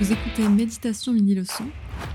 [0.00, 1.66] Vous écoutez Méditation Mini Leçon,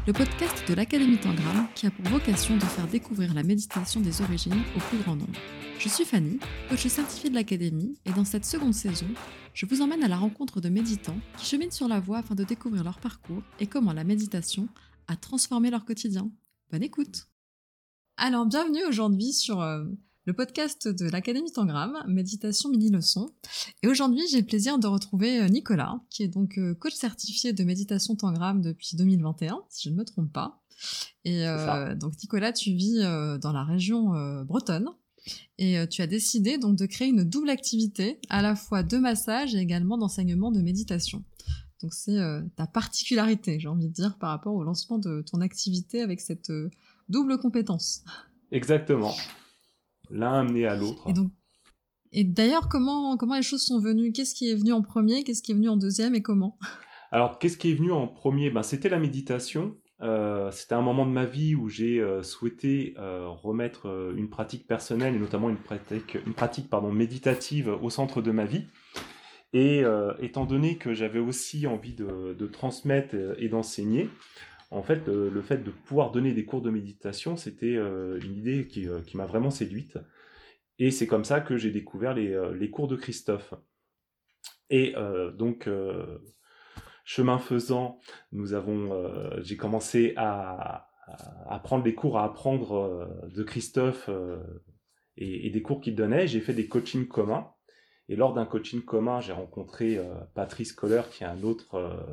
[0.08, 4.24] le podcast de l'Académie Tangram qui a pour vocation de faire découvrir la méditation des
[4.24, 5.38] origines au plus grand nombre.
[5.78, 9.06] Je suis Fanny, coach certifiée de l'Académie, et dans cette seconde saison,
[9.54, 12.44] je vous emmène à la rencontre de méditants qui cheminent sur la voie afin de
[12.44, 14.68] découvrir leur parcours et comment la méditation
[15.08, 16.32] a transformé leur quotidien.
[16.72, 17.28] Bonne écoute
[18.18, 19.86] Alors, bienvenue aujourd'hui sur euh,
[20.26, 23.30] le podcast de l'Académie Tangram, Méditation Mini Leçon.
[23.84, 27.54] Et aujourd'hui, j'ai le plaisir de retrouver euh, Nicolas, qui est donc euh, coach certifié
[27.54, 30.64] de méditation Tangram depuis 2021, si je ne me trompe pas.
[31.26, 33.00] Et euh, donc Nicolas, tu vis
[33.42, 34.12] dans la région
[34.44, 34.90] bretonne
[35.58, 39.56] et tu as décidé donc de créer une double activité, à la fois de massage
[39.56, 41.24] et également d'enseignement de méditation.
[41.82, 42.20] Donc c'est
[42.58, 46.52] ta particularité, j'ai envie de dire, par rapport au lancement de ton activité avec cette
[47.08, 48.04] double compétence.
[48.52, 49.16] Exactement
[50.10, 51.08] l'un amené à l'autre.
[52.12, 54.12] Et, d'ailleurs, comment, comment les choses sont venues?
[54.12, 55.24] Qu'est-ce qui est venu en premier?
[55.24, 56.58] Qu'est-ce qui est venu en deuxième et comment?
[57.12, 58.50] Alors, qu'est-ce qui est venu en premier?
[58.50, 59.78] Ben, C'était la méditation.
[60.02, 64.68] Euh, c'était un moment de ma vie où j'ai euh, souhaité euh, remettre une pratique
[64.68, 68.66] personnelle et notamment une pratique, une pratique pardon, méditative au centre de ma vie.
[69.54, 69.84] Et
[70.20, 74.10] étant donné que j'avais aussi envie de, de transmettre et d'enseigner,
[74.72, 78.36] en fait, euh, le fait de pouvoir donner des cours de méditation, c'était euh, une
[78.36, 79.98] idée euh, qui, m'a vraiment séduite.
[80.80, 83.54] Et c'est comme ça que j'ai découvert les, cours de Christophe.
[84.70, 84.94] Et
[85.38, 85.70] donc,
[87.06, 88.00] chemin faisant,
[88.34, 88.92] nous avons,
[89.42, 90.90] j'ai commencé à,
[91.64, 94.10] prendre les cours, à apprendre de Christophe
[95.16, 96.28] et, et, des cours qu'il donnait.
[96.28, 97.54] J'ai fait des coachings communs.
[98.10, 99.98] Et lors d'un coaching commun, j'ai rencontré
[100.34, 102.06] Patrice Coller, qui est un autre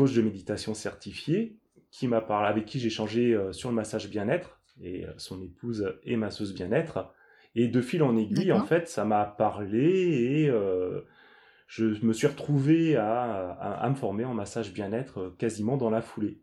[0.00, 1.58] coach de méditation certifié,
[1.90, 5.42] qui m'a parlé, avec qui j'ai changé euh, sur le massage bien-être, et euh, son
[5.42, 7.12] épouse est masseuse bien-être.
[7.54, 11.02] Et de fil en aiguille, en fait, ça m'a parlé et euh,
[11.66, 16.40] je me suis retrouvé à, me former en massage bien-être quasiment dans la foulée.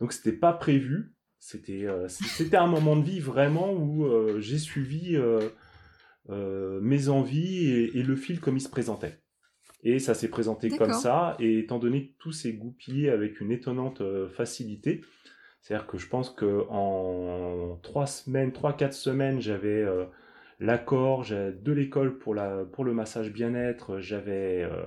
[0.00, 4.08] Donc c'était pas prévu, c'était c'était un moment de vie vraiment où
[4.40, 5.18] j'ai suivi
[6.30, 9.20] mes envies et, le fil comme il se présentait.
[9.84, 13.52] Et ça s'est présenté comme ça, et étant donné que tout s'est goupillé avec une
[13.52, 15.02] étonnante euh, facilité,
[15.60, 20.06] c'est-à-dire que je pense qu'en trois semaines, trois, quatre semaines, j'avais euh,
[20.58, 24.82] l'accord de l'école pour, la, pour le massage bien-être, j'avais euh,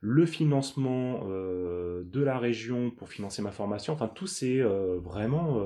[0.00, 5.60] le financement de la région pour financer ma formation, enfin tout s'est vraiment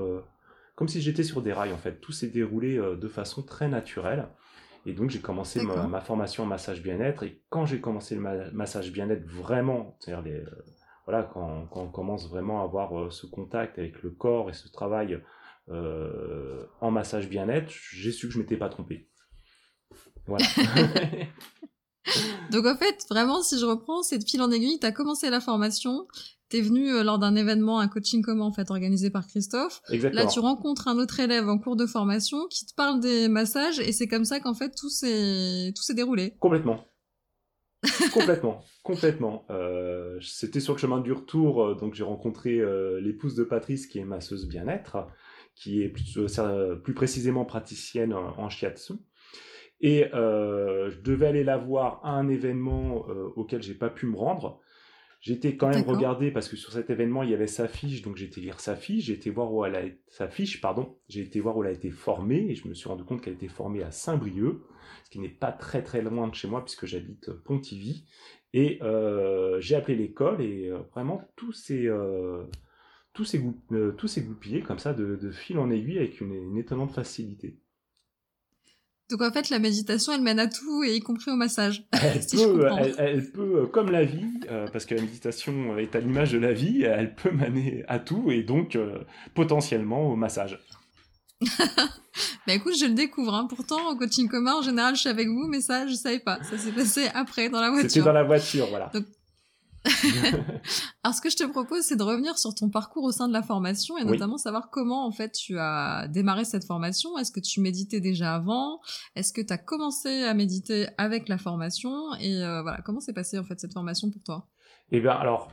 [0.73, 4.27] comme si j'étais sur des rails en fait, tout s'est déroulé de façon très naturelle.
[4.85, 7.23] Et donc j'ai commencé ma, formation en massage bien-être.
[7.23, 10.65] Et quand j'ai commencé le massage bien-être vraiment, c'est-à-dire les, euh,
[11.05, 14.53] voilà, quand, quand, on commence vraiment à avoir euh, ce contact avec le corps et
[14.53, 15.21] ce travail
[15.69, 19.07] euh, en massage bien-être, j'ai su que je m'étais pas trompé.
[20.27, 20.45] Voilà.
[22.51, 25.29] Donc en fait, vraiment, si je reprends, c'est de fil en aiguille, tu as commencé
[25.29, 26.07] la formation,
[26.53, 29.81] tu es venu euh, lors d'un événement, un coaching commun en fait organisé par Christophe.
[29.89, 30.23] Exactement.
[30.23, 33.79] Là, tu rencontres un autre élève en cours de formation qui te parle des massages
[33.79, 36.35] et c'est comme ça qu'en fait tout s'est tout s'est déroulé.
[36.39, 36.85] Complètement.
[38.13, 39.45] complètement, complètement.
[39.49, 42.61] Euh, c'était sur le chemin du retour, euh, donc j'ai rencontré
[43.01, 45.07] l'épouse de Patrice qui est masseuse bien-être,
[45.55, 46.17] qui est plus,
[46.83, 48.93] plus précisément praticienne en, en shiatsu.
[49.81, 54.61] Et je devais aller la voir à un événement auquel j'ai pas pu me rendre.
[55.23, 58.17] J'étais quand même regardé parce que sur cet événement il y avait sa fiche, donc
[58.17, 61.21] j'ai été lire sa fiche, j'ai été voir où elle a sa fiche, pardon, j'ai
[61.21, 63.47] été voir où elle a été formée et je me suis rendu compte qu'elle était
[63.47, 64.59] formée à Saint-Brieuc,
[65.05, 68.05] ce qui n'est pas très très loin de chez moi puisque j'habite Pontivy.
[68.51, 72.43] Et euh, j'ai appelé l'école et euh, vraiment tout s'est euh,
[73.13, 73.39] tout s'est
[74.23, 77.62] goupillé comme ça de, fil en aiguille avec une étonnante facilité.
[79.09, 81.85] Donc en fait, la méditation, elle mène à tout, et y compris au massage.
[81.93, 86.37] Elle, peut, euh, comme la vie, euh, parce que la méditation est à l'image de
[86.37, 88.99] la vie, elle peut mener à tout, et donc euh,
[89.33, 90.59] potentiellement au massage.
[91.41, 93.33] bah écoute, je le découvre.
[93.33, 93.47] Hein.
[93.49, 96.39] Pourtant, au coaching commun, en général, je suis avec vous, mais ça, je savais pas.
[96.43, 97.89] Ça s'est passé après, dans la voiture.
[97.89, 98.91] C'était dans la voiture, voilà.
[101.03, 103.33] Alors, ce que je te propose, c'est de revenir sur ton parcours au sein de
[103.33, 107.17] la formation et notamment savoir comment, en fait, tu as démarré cette formation.
[107.17, 108.79] Est-ce que tu méditais déjà avant?
[109.15, 112.13] Est-ce que tu as commencé à méditer avec la formation?
[112.19, 114.47] Et euh, voilà, comment s'est passée, en fait, cette formation pour toi?
[114.91, 115.49] Eh bien, alors,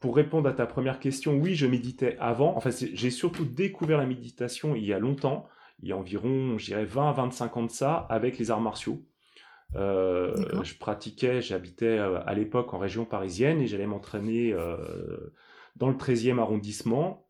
[0.00, 2.56] pour répondre à ta première question, oui, je méditais avant.
[2.56, 5.46] Enfin, j'ai surtout découvert la méditation il y a longtemps,
[5.82, 8.60] il y a environ, je dirais, 20 à 25 ans de ça, avec les arts
[8.60, 9.02] martiaux.
[9.74, 14.76] Euh, je pratiquais, j'habitais euh, à l'époque en région parisienne et j'allais m'entraîner euh,
[15.74, 17.26] dans le 13e arrondissement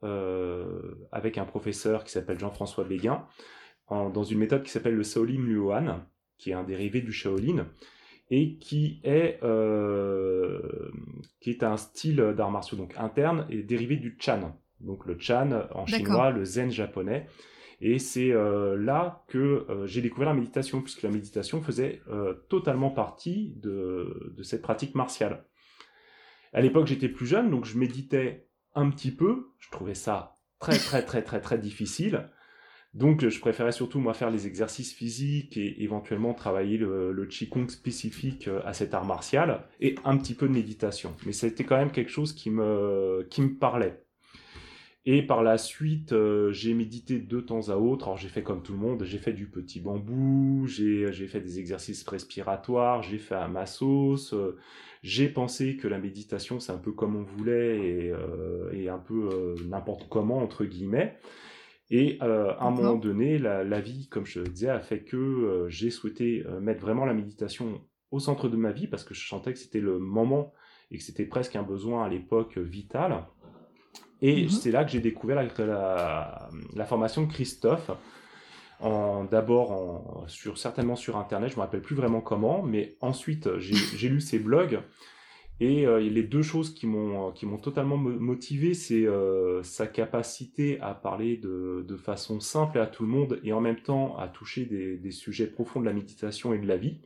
[1.10, 3.26] avec un professeur qui s'appelle Jean-François Béguin
[3.88, 6.00] dans une méthode qui s'appelle le Shaolin Luohan,
[6.38, 7.66] qui est un dérivé du Shaolin.
[8.30, 9.40] et qui est,
[11.40, 14.56] qui est un style d'arts martiaux donc interne et dérivé du Chan.
[14.80, 17.26] Donc le Chan en chinois, le Zen japonais.
[17.80, 22.00] Et c'est là que j'ai découvert la méditation, puisque la méditation faisait
[22.48, 25.44] totalement partie de, de, cette pratique martiale.
[26.52, 29.48] À l'époque, j'étais plus jeune, donc je méditais un petit peu.
[29.58, 32.30] Je trouvais ça très, très, très, très, très difficile.
[32.94, 37.68] Donc, je préférais surtout, moi, faire les exercices physiques et éventuellement travailler le, le Qigong
[37.68, 41.14] spécifique à cet art martial et un petit peu de méditation.
[41.26, 44.05] Mais c'était quand même quelque chose qui me, qui me parlait.
[45.08, 48.06] Et par la suite, euh, j'ai médité de temps à autre.
[48.06, 51.60] Alors j'ai fait comme tout le monde, j'ai fait du petit bambou, j'ai fait des
[51.60, 54.34] exercices respiratoires, j'ai fait à ma sauce.
[54.34, 54.58] Euh,
[55.04, 58.98] j'ai pensé que la méditation, c'est un peu comme on voulait et, euh, et un
[58.98, 61.16] peu n'importe comment, entre guillemets.
[61.88, 65.66] Et à un moment donné, la, la, vie, comme je le disais, a fait que
[65.68, 67.80] j'ai souhaité mettre vraiment la méditation
[68.10, 70.52] au centre de ma vie parce que je sentais que c'était le moment
[70.90, 73.24] et que c'était presque un besoin à l'époque vital.
[74.22, 74.48] Et mhm.
[74.48, 77.90] c'est là que j'ai découvert la, la, formation de Christophe.
[78.80, 84.08] D'abord sur, certainement sur Internet, je ne me rappelle plus vraiment comment, mais ensuite j'ai
[84.08, 84.80] lu ses blogs.
[85.58, 87.32] Et euh, les deux choses qui m'ont
[87.62, 93.08] totalement motivé, c'est euh, sa capacité à parler de, de, façon simple à tout le
[93.08, 96.58] monde et en même temps à toucher des, des sujets profonds de la méditation et
[96.58, 97.00] de la vie.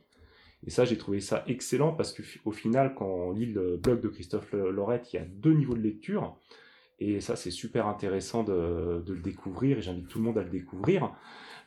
[0.67, 4.09] Et ça, j'ai trouvé ça excellent parce qu'au final, quand on lit le blog de
[4.09, 6.35] Christophe Lorette, il y a deux niveaux de lecture.
[7.01, 10.51] Et ça, c'est super intéressant de, le découvrir et j'invite tout le monde à le
[10.51, 11.11] découvrir.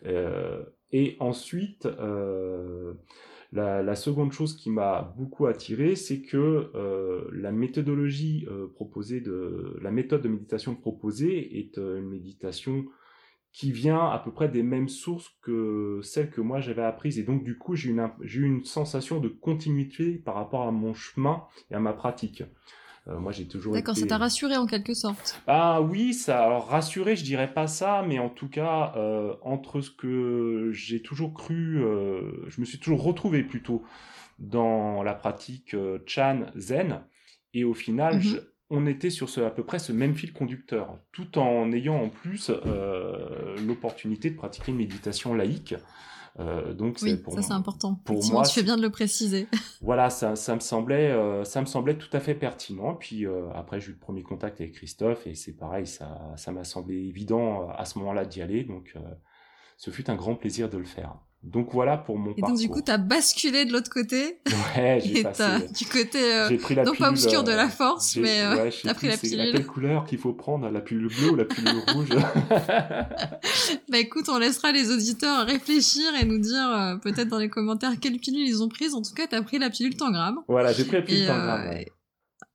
[0.06, 2.94] Euh, et ensuite, euh,
[3.50, 8.46] la, seconde chose qui m'a beaucoup attiré, c'est que euh, la méthodologie
[8.76, 12.84] proposée, de, la méthode de méditation proposée est une méditation
[13.50, 17.18] qui vient à peu près des mêmes sources que celle que moi j'avais apprise.
[17.18, 20.94] Et donc du coup, j'ai une, eu une sensation de continuité par rapport à mon
[20.94, 21.42] chemin
[21.72, 22.44] et à ma pratique.
[23.08, 23.74] Euh, moi, j'ai toujours.
[23.74, 25.40] D'accord, ça t'a rassuré en quelque sorte.
[25.46, 26.44] Ah oui, ça.
[26.44, 31.02] Alors rassuré, je dirais pas ça, mais en tout cas, euh, entre ce que j'ai
[31.02, 33.82] toujours cru, euh, je me suis toujours retrouvé plutôt
[34.38, 37.00] dans la pratique Chan Zen,
[37.52, 38.40] et au final, mhm.
[38.70, 42.08] on était sur ce, à peu près ce même fil conducteur, tout en ayant en
[42.08, 42.50] plus
[43.66, 45.74] l'opportunité de pratiquer une méditation laïque.
[46.40, 48.00] Euh, donc oui, ça c'est important.
[48.04, 49.46] Pour moi, tu fais bien de le préciser.
[49.82, 52.94] voilà, ça, ça me semblait, euh, ça me semblait tout à fait pertinent.
[52.94, 56.50] Puis euh, après, j'ai eu le premier contact avec Christophe et c'est pareil, ça, ça
[56.50, 58.64] m'a semblé évident à ce moment-là d'y aller.
[58.64, 58.94] Donc,
[59.76, 61.16] ce fut un grand plaisir de le faire.
[61.44, 64.38] Donc voilà pour mon et donc du coup, tu as basculé de l'autre côté.
[64.74, 65.44] Ouais, j'ai passé.
[65.76, 68.94] Du côté euh, pris la non pas obscur de la force, mais euh, tu as
[68.94, 69.52] pris la pilule.
[69.52, 72.08] quelle couleur qu'il faut prendre, la pilule bleue ou la pilule rouge
[73.90, 77.92] Bah écoute, on laissera les auditeurs réfléchir et nous dire euh, peut-être dans les commentaires
[78.00, 78.94] quelle pilule ils ont prise.
[78.94, 80.40] En tout cas, tu as pris la pilule Tangram.
[80.48, 81.74] Voilà, j'ai pris la pilule Tangram.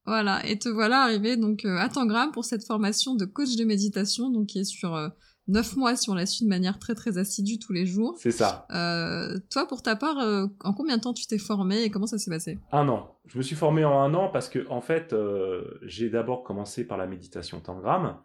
[0.07, 4.31] Voilà, et te voilà arrivé donc à Tangram pour cette formation de coach de méditation,
[4.31, 5.11] donc qui est sur
[5.49, 8.15] 9 mois si on la suit de manière très très assidue tous les jours.
[8.17, 8.67] C'est ça.
[8.71, 12.07] Euh, toi, pour ta part, euh, en combien de temps tu t'es formé et comment
[12.07, 12.59] ça s'est passé?
[12.71, 13.15] Un an.
[13.25, 16.85] Je me suis formé en un an parce que, en fait, euh, j'ai d'abord commencé
[16.85, 18.17] par la méditation tangram.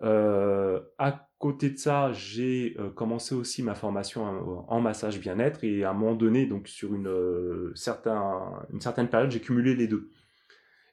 [0.00, 5.92] à côté de ça, j'ai commencé aussi ma formation en, massage bien-être et à un
[5.92, 10.10] moment donné, donc sur une, une certaine période, j'ai cumulé les deux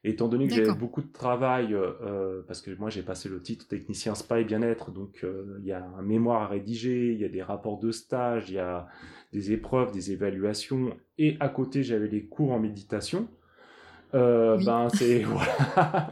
[0.10, 3.42] étant donné que j'avais beaucoup de travail, euh, euh, parce que moi j'ai passé le
[3.42, 7.20] titre technicien spa et bien-être, donc euh, il y a un mémoire à rédiger, il
[7.20, 8.88] y a des rapports de stage, il y a
[9.34, 13.28] des épreuves, des évaluations, et à côté j'avais les cours en méditation.
[14.14, 16.10] Ben c'est voilà,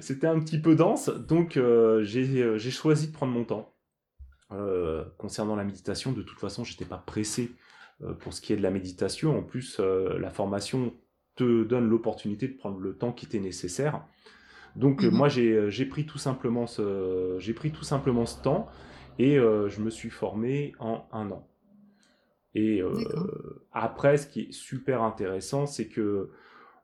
[0.00, 1.58] c'était un petit peu dense, donc
[2.02, 3.74] j'ai choisi de prendre mon temps.
[5.18, 7.50] concernant la méditation, de toute façon, j'étais pas pressé
[8.20, 9.36] pour ce qui est de la méditation.
[9.36, 10.94] En plus, la formation
[11.36, 14.02] te donne l'opportunité de prendre le temps qui était nécessaire.
[14.76, 15.16] Donc euh, mhm.
[15.16, 18.68] moi euh, j'ai pris tout simplement ce j'ai pris tout simplement ce temps
[19.18, 21.48] et euh, je me suis formé en un an.
[22.58, 22.80] Et
[23.70, 26.30] après ce qui est super intéressant c'est que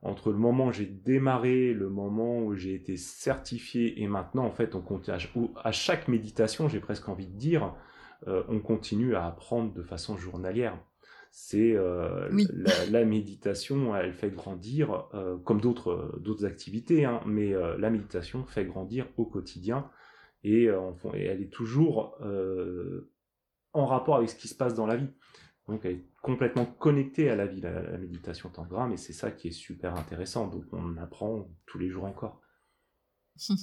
[0.03, 4.51] entre le moment où j'ai démarré, le moment où j'ai été certifié et maintenant en
[4.51, 7.75] fait on compte à chaque méditation j'ai presque envie de dire
[8.27, 10.79] on continue à apprendre de façon journalière
[11.35, 12.29] c'est euh,
[12.91, 18.45] la, méditation, elle fait grandir, euh, comme d'autres d'autres activités, hein, mais euh, la méditation
[18.45, 19.91] fait grandir au quotidien
[20.45, 20.65] et,
[21.15, 22.19] elle est toujours
[23.73, 25.09] en rapport avec ce qui se passe dans la vie.
[25.69, 29.31] Donc elle est complètement connectée à la vie, la, la méditation tangram, et c'est ça
[29.31, 30.49] qui est super intéressant.
[30.49, 32.42] Donc on apprend tous les jours encore.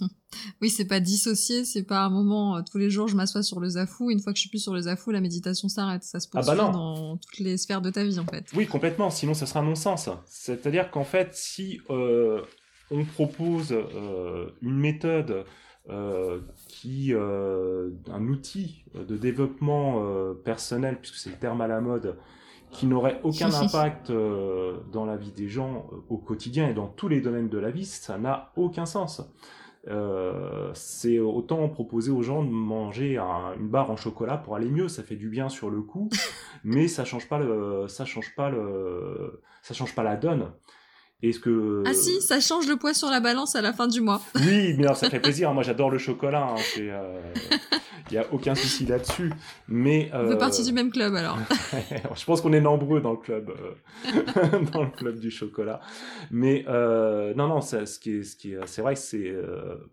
[0.62, 3.60] oui, c'est pas dissocié, c'est pas un moment euh, tous les jours je m'assois sur
[3.60, 6.04] le zafou, une fois que je suis plus sur le zafou, la méditation s'arrête.
[6.04, 8.46] Ça se ah bah poursuit dans toutes les sphères de ta vie en fait.
[8.56, 10.10] Oui, complètement, sinon ça sera un non-sens.
[10.26, 12.42] C'est-à-dire qu'en fait, si euh,
[12.92, 15.46] on propose euh, une méthode
[16.68, 22.16] qui, un outil de développement personnel, puisque c'est le terme à la mode,
[22.72, 27.22] qui n'aurait aucun impact dans la vie des gens au quotidien et dans tous les
[27.22, 29.24] domaines de la vie, ça n'a aucun sens.
[29.88, 34.88] Euh, c'est autant proposer aux gens de manger une barre en chocolat pour aller mieux,
[34.88, 36.10] ça fait du bien sur le coup,
[36.64, 40.52] mais ça change pas le, ça change pas le, ça change pas la donne.
[41.22, 44.00] Est-ce que ah si, ça change le poids sur la balance à la fin du
[44.00, 44.22] mois.
[44.36, 45.54] Oui, mais ça fait plaisir.
[45.54, 46.56] Moi, j'adore le chocolat.
[46.56, 46.62] Hein.
[46.78, 47.20] Euh,
[48.10, 49.34] il n'y a aucun souci là-dessus.
[49.68, 51.38] Mais on fait partie du même club alors.
[52.16, 55.82] je pense qu'on est nombreux dans le club, euh, dans le club du chocolat.
[56.32, 59.36] Mais euh, non, non, ce qui est, ce qui est, c'est vrai que c'est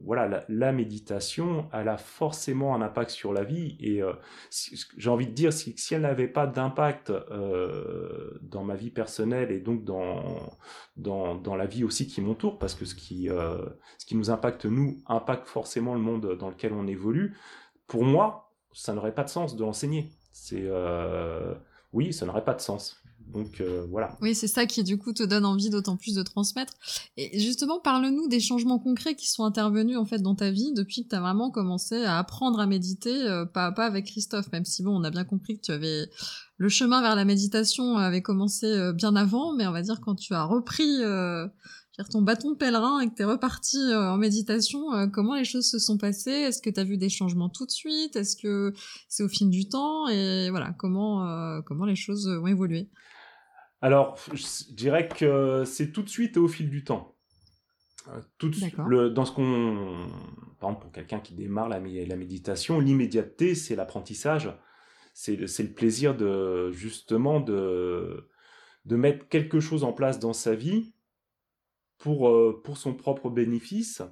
[0.00, 3.76] voilà, la, méditation, elle a forcément un impact sur la vie.
[3.80, 4.00] Et
[4.97, 7.12] j'ai envie de dire, si, si elle n'avait pas d'impact
[8.42, 10.56] dans ma vie personnelle et donc dans
[10.97, 13.64] dans, dans, la vie aussi qui m'entoure, parce que ce qui, euh,
[13.99, 17.37] ce qui nous impacte, nous, impacte forcément le monde dans lequel on évolue.
[17.87, 20.11] Pour moi, ça n'aurait pas de sens de l'enseigner.
[20.32, 21.54] C'est, euh,
[21.92, 23.02] oui, ça n'aurait pas de sens.
[23.33, 24.16] Donc euh, voilà.
[24.23, 26.73] Oui, c'est ça qui du coup te donne envie d'autant plus de transmettre.
[27.16, 31.04] Et justement, parle-nous des changements concrets qui sont intervenus en fait dans ta vie depuis
[31.04, 34.64] que tu as vraiment commencé à apprendre à méditer pas à pas avec Christophe, même
[34.64, 36.09] si bon, on a bien compris que tu avais
[36.59, 40.14] le chemin vers la méditation avait commencé euh, bien avant, mais on va dire quand
[40.14, 41.47] tu as repris euh,
[42.11, 45.78] ton bâton pèlerin et que tu es reparti euh, en méditation, comment les choses se
[45.78, 46.30] sont passées?
[46.30, 48.16] Est-ce que tu as vu des changements tout de suite?
[48.16, 48.73] Est-ce que
[49.09, 50.09] c'est au fil du temps?
[50.09, 52.88] Et voilà, comment, comment les choses ont évolué?
[53.86, 57.14] Alors, je dirais que c'est tout de suite et au fil du temps.
[58.38, 58.50] Tout
[58.86, 60.08] le, dans ce qu'on,
[60.60, 64.52] par exemple, pour quelqu'un qui démarre la, la méditation, l'immédiateté, c'est l'apprentissage
[65.16, 68.28] c'est le plaisir de justement de,
[68.84, 70.92] de mettre quelque chose en place dans sa vie
[71.96, 74.02] pour, euh, pour son propre bénéfice.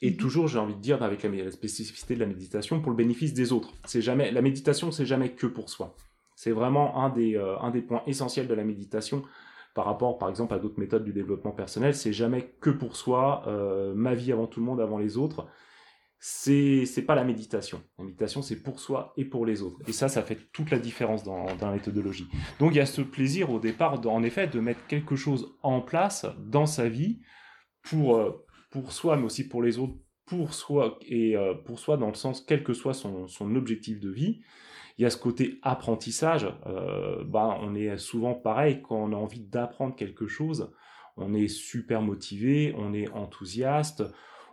[0.00, 2.96] Et mmh toujours, j'ai envie de dire, avec la, spécificité de la méditation, pour le
[2.96, 3.74] bénéfice des autres.
[3.84, 5.94] C'est jamais la méditation, c'est jamais que pour soi.
[6.38, 9.24] C'est vraiment un des, euh, un des points essentiels de la méditation
[9.74, 11.96] par rapport, par exemple, à d'autres méthodes du développement personnel.
[11.96, 15.48] C'est jamais que pour soi, euh, ma vie avant tout le monde, avant les autres
[16.20, 17.82] c'est c'est pas la méditation.
[17.98, 19.78] La méditation, c'est pour soi et pour les autres.
[19.88, 22.28] Et ça, ça fait toute la différence dans, la méthodologie.
[22.60, 25.80] Donc, il y a ce plaisir au départ, en effet, de mettre quelque chose en
[25.80, 27.20] place dans sa vie
[27.82, 32.08] pour, euh, pour soi, mais aussi pour les autres, pour soi et pour soi dans
[32.08, 34.40] le sens quel que soit son, son objectif de vie.
[34.98, 36.46] Il y a ce côté apprentissage.
[36.66, 40.72] Euh, bah, on est souvent pareil quand on a envie d'apprendre quelque chose.
[41.16, 44.04] On est super motivé, on est enthousiaste,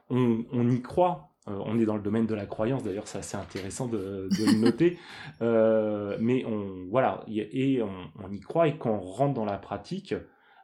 [0.10, 3.20] on, on y croit euh, on est dans le domaine de la croyance, d'ailleurs, c'est
[3.20, 4.98] assez intéressant de, le noter.
[5.42, 10.16] Euh, mais on, voilà, et on, y croit, et quand on rentre dans la pratique,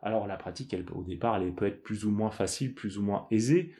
[0.01, 3.03] alors la pratique, elle, au départ, elle peut être plus ou moins facile, plus ou
[3.03, 3.73] moins aisée,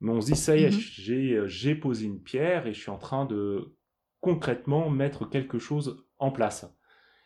[0.00, 1.46] mais on se dit, ça y est, mm-hmm.
[1.46, 3.76] j'ai posé une pierre et je suis en train de
[4.22, 6.74] concrètement mettre quelque chose en place.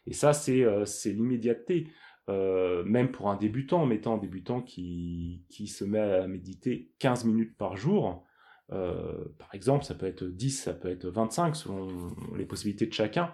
[0.06, 1.86] Et ça, c'est euh, l'immédiateté.
[2.28, 7.56] même pour un débutant, mettant un débutant qui, qui se met à méditer 15 minutes
[7.56, 8.26] par jour,
[8.72, 12.92] euh, par exemple, ça peut être 10, ça peut être 25, selon les possibilités de
[12.92, 13.32] chacun.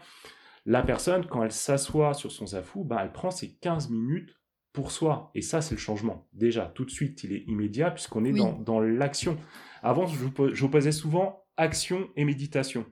[0.67, 4.39] La personne, quand elle s'assoit sur son zafou, ben, elle prend ses 15 minutes
[4.73, 5.31] pour soi.
[5.35, 6.29] Et ça, c'est le changement.
[6.33, 9.37] Déjà, tout de suite, il est immédiat puisqu'on est dans, l'action.
[9.83, 12.87] Avant, je vous, posais souvent action et méditation.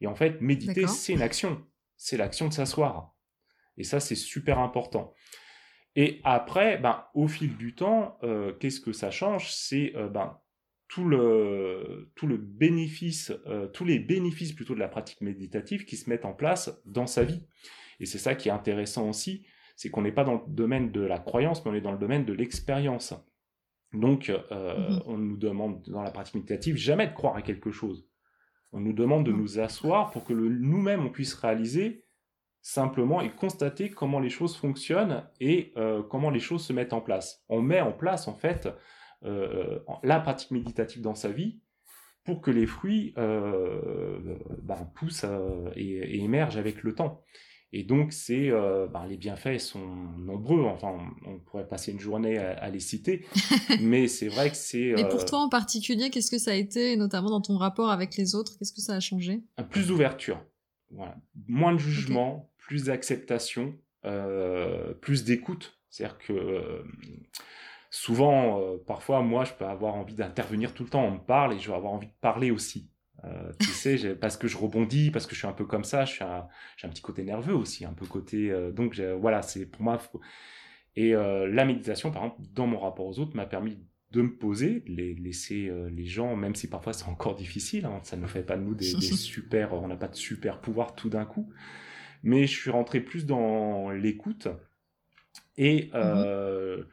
[0.00, 1.64] Et en fait, méditer, c'est une action.
[1.96, 3.14] C'est l'action de s'asseoir.
[3.76, 5.14] Et ça, c'est super important.
[5.96, 9.52] Et après, ben, au fil du temps, euh, qu'est-ce que ça change?
[9.52, 10.38] C'est euh, ben,
[10.88, 15.96] tout le, tout le bénéfice, euh, tous les bénéfices plutôt de la pratique méditative qui
[15.96, 17.46] se mettent en place dans sa vie.
[18.00, 19.46] Et c'est ça qui est intéressant aussi,
[19.76, 21.98] c'est qu'on n'est pas dans le domaine de la croyance, mais on est dans le
[21.98, 23.14] domaine de l'expérience.
[23.92, 25.02] Donc, euh, mhm.
[25.06, 28.06] on nous demande dans la pratique méditative jamais de croire à quelque chose.
[28.74, 32.04] On nous demande de nous asseoir pour que nous-mêmes on puisse réaliser
[32.60, 37.00] simplement et constater comment les choses fonctionnent et euh, comment les choses se mettent en
[37.00, 37.44] place.
[37.48, 38.68] On met en place en fait
[39.24, 41.60] euh, la pratique méditative dans sa vie
[42.24, 47.22] pour que les fruits euh, ben, poussent euh, et, émergent avec le temps.
[47.76, 49.84] Et donc, c'est, ben, les bienfaits sont
[50.16, 50.62] nombreux.
[50.62, 53.26] Enfin, on, pourrait passer une journée à, les citer,
[53.80, 54.92] mais c'est vrai que c'est.
[54.96, 58.16] Mais pour toi en particulier, qu'est-ce que ça a été, notamment dans ton rapport avec
[58.16, 59.42] les autres Qu'est-ce que ça a changé?
[59.70, 60.40] Plus d'ouverture,
[60.92, 61.16] voilà.
[61.48, 63.74] moins de jugement, plus d'acceptation,
[65.00, 65.76] plus d'écoute.
[65.90, 66.84] C'est-à-dire que
[67.90, 71.04] souvent, parfois, moi, je peux avoir envie d'intervenir tout le temps.
[71.04, 72.88] On me parle et je vais avoir envie de parler aussi.
[73.58, 76.24] Tu sais, parce que je rebondis, parce que je suis un peu comme ça, j'ai
[76.24, 76.46] un,
[76.82, 78.52] un, petit côté nerveux aussi, un peu côté.
[78.72, 80.00] donc voilà, c'est pour moi.
[80.96, 83.78] Et la méditation, par exemple, dans mon rapport aux autres, m'a permis
[84.14, 87.98] de me poser, les, laisser euh, les gens, même si parfois c'est encore difficile, hein,
[88.04, 91.08] ça ne fait pas de nous des, super, on n'a pas de super pouvoir tout
[91.08, 91.52] d'un coup,
[92.22, 94.46] mais je suis rentré plus dans l'écoute
[95.56, 96.84] et euh,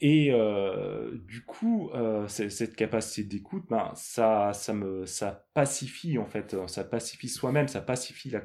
[0.00, 1.90] et euh, du coup
[2.28, 7.80] cette capacité d'écoute, ben ça ça me ça pacifie en fait, ça pacifie soi-même, ça
[7.80, 8.40] pacifie la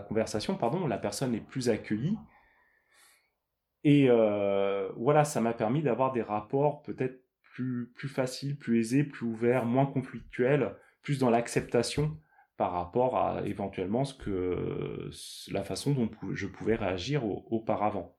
[0.00, 2.16] conversation, pardon, la personne est plus accueillie
[3.84, 9.04] et euh, voilà, ça m'a permis d'avoir des rapports peut-être plus, plus faciles, plus aisés,
[9.04, 12.18] plus ouverts, moins conflictuels, plus dans l'acceptation
[12.56, 15.10] par rapport à éventuellement ce que,
[15.52, 18.17] la façon dont je pouvais réagir auparavant.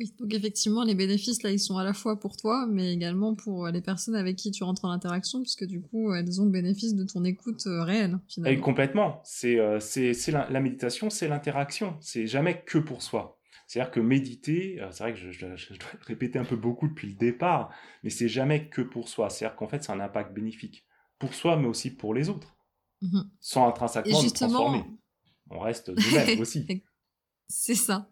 [0.00, 3.34] Oui, donc effectivement, les bénéfices, là, ils sont à la fois pour toi, mais également
[3.34, 6.50] pour les personnes avec qui tu rentres en interaction, puisque du coup, elles ont le
[6.50, 8.58] bénéfice de ton écoute euh, réelle, finalement.
[8.58, 9.20] Et complètement.
[9.24, 11.98] C'est, euh, c'est, la, la méditation, c'est l'interaction.
[12.00, 13.38] C'est jamais que pour soi.
[13.66, 17.08] C'est-à-dire que méditer, euh, c'est vrai que je, dois le répéter un peu beaucoup depuis
[17.08, 17.70] le départ,
[18.02, 19.28] mais c'est jamais que pour soi.
[19.28, 20.86] C'est-à-dire qu'en fait, c'est un impact bénéfique
[21.18, 22.56] pour soi, mais aussi pour les autres,
[23.02, 24.84] mmh sans intrinsèquement nous transformer.
[25.50, 26.84] On reste nous-mêmes aussi.
[27.48, 28.10] C'est ça.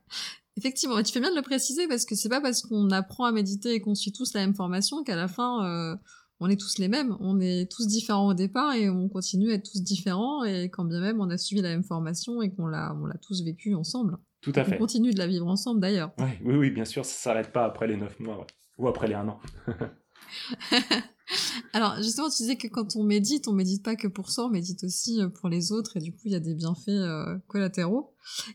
[0.58, 3.32] Effectivement, tu fais bien de le préciser parce que c'est pas parce qu'on apprend à
[3.32, 5.96] méditer et qu'on suit tous la même formation qu'à la fin euh,
[6.40, 7.16] on est tous les mêmes.
[7.20, 10.84] On est tous différents au départ et on continue à être tous différents et quand
[10.84, 13.76] bien même on a suivi la même formation et qu'on l'a on l'a tous vécu
[13.76, 14.18] ensemble.
[14.40, 14.74] Tout à fait.
[14.74, 16.10] On continue de la vivre ensemble d'ailleurs.
[16.44, 18.44] oui, oui, bien sûr, ça s'arrête pas après les neuf mois,
[18.78, 19.40] ou après les un an.
[21.72, 24.50] Alors justement, tu disais que quand on médite, on médite pas que pour soi, on
[24.50, 27.38] médite aussi euh, pour les autres, et du coup, il y a des bienfaits euh,
[27.46, 28.14] collatéraux.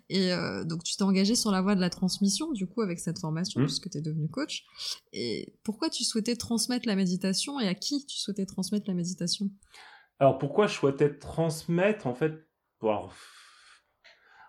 [0.10, 3.00] Et euh, donc, tu t'es engagé sur la voie de la transmission, du coup, avec
[3.00, 3.66] cette formation, mmh.
[3.66, 4.66] puisque tu es devenu coach.
[5.12, 9.50] Et pourquoi tu souhaitais transmettre la méditation, et à qui tu souhaitais transmettre la méditation?
[10.20, 12.34] Alors, pourquoi je souhaitais transmettre, en fait,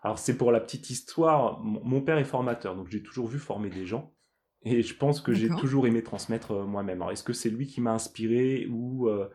[0.02, 3.70] alors c'est pour la petite histoire, mon père est formateur, donc j'ai toujours vu former
[3.70, 4.13] des gens.
[4.64, 7.02] Et je pense que j'ai toujours aimé transmettre euh, moi-même.
[7.02, 9.28] Alors est-ce que c'est lui qui m'a inspiré ou euh,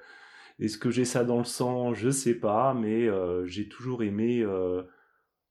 [0.59, 1.93] est-ce que j'ai ça dans le sang?
[1.93, 4.45] Je sais pas, mais euh, j'ai toujours aimé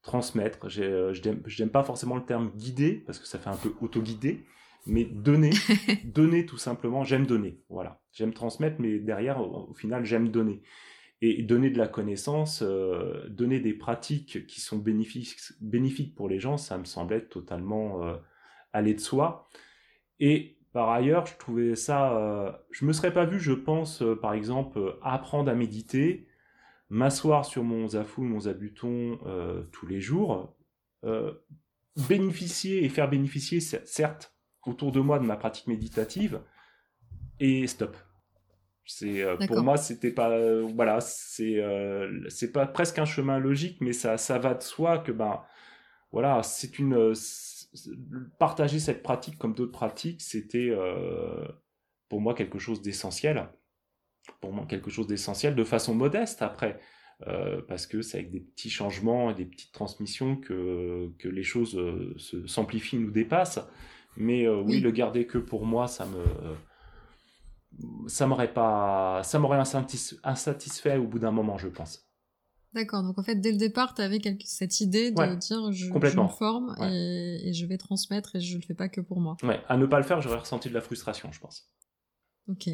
[0.03, 0.69] transmettre.
[0.69, 4.45] Je n'aime pas forcément le terme guider parce que ça fait un peu auto-guider,
[4.87, 5.51] mais donner,
[6.05, 7.05] donner tout simplement.
[7.05, 8.01] J'aime donner, voilà.
[8.13, 10.63] J'aime transmettre, mais derrière, au final, j'aime donner
[11.21, 16.39] et donner de la connaissance, euh, donner des pratiques qui sont bénéfiques, bénéfiques pour les
[16.39, 18.17] gens, ça me semblait totalement euh,
[18.73, 19.49] aller de soi.
[20.21, 24.35] Et par ailleurs, je trouvais ça, euh, je me serais pas vu, je pense, par
[24.35, 26.27] exemple, apprendre à méditer,
[26.91, 29.19] m'asseoir sur mon zafou, mon zabuton
[29.73, 30.55] tous les jours,
[32.09, 34.35] bénéficier et faire bénéficier, certes,
[34.67, 36.41] autour de moi de ma pratique méditative,
[37.41, 37.97] et stop.
[38.91, 43.39] C'est euh, pour moi c'était pas euh, voilà c'est euh, c'est pas presque un chemin
[43.39, 45.43] logique mais ça ça va de soi que ben
[46.11, 47.13] voilà c'est une
[48.39, 50.73] partager cette pratique comme d'autres pratiques c'était
[52.09, 53.49] pour moi quelque chose d'essentiel
[54.41, 56.81] pour moi quelque chose d'essentiel de façon modeste après
[57.67, 61.79] parce que c'est avec des petits changements et des petites transmissions que, que les choses
[62.47, 63.61] s'amplifient, nous dépassent.
[64.17, 66.25] Mais oui, le garder que pour moi, ça me,
[68.07, 72.08] ça m'aurait pas, ça m'aurait insatisfait au bout d'un moment, je pense.
[72.75, 76.21] D'accord, donc en fait, dès le départ, tu avais cette idée de dire je, je,
[76.21, 79.37] me forme et, je vais transmettre et je le fais pas que pour moi.
[79.43, 81.71] Ouais, à ne pas le faire, j'aurais ressenti de la frustration, je pense.
[82.49, 82.69] Ok.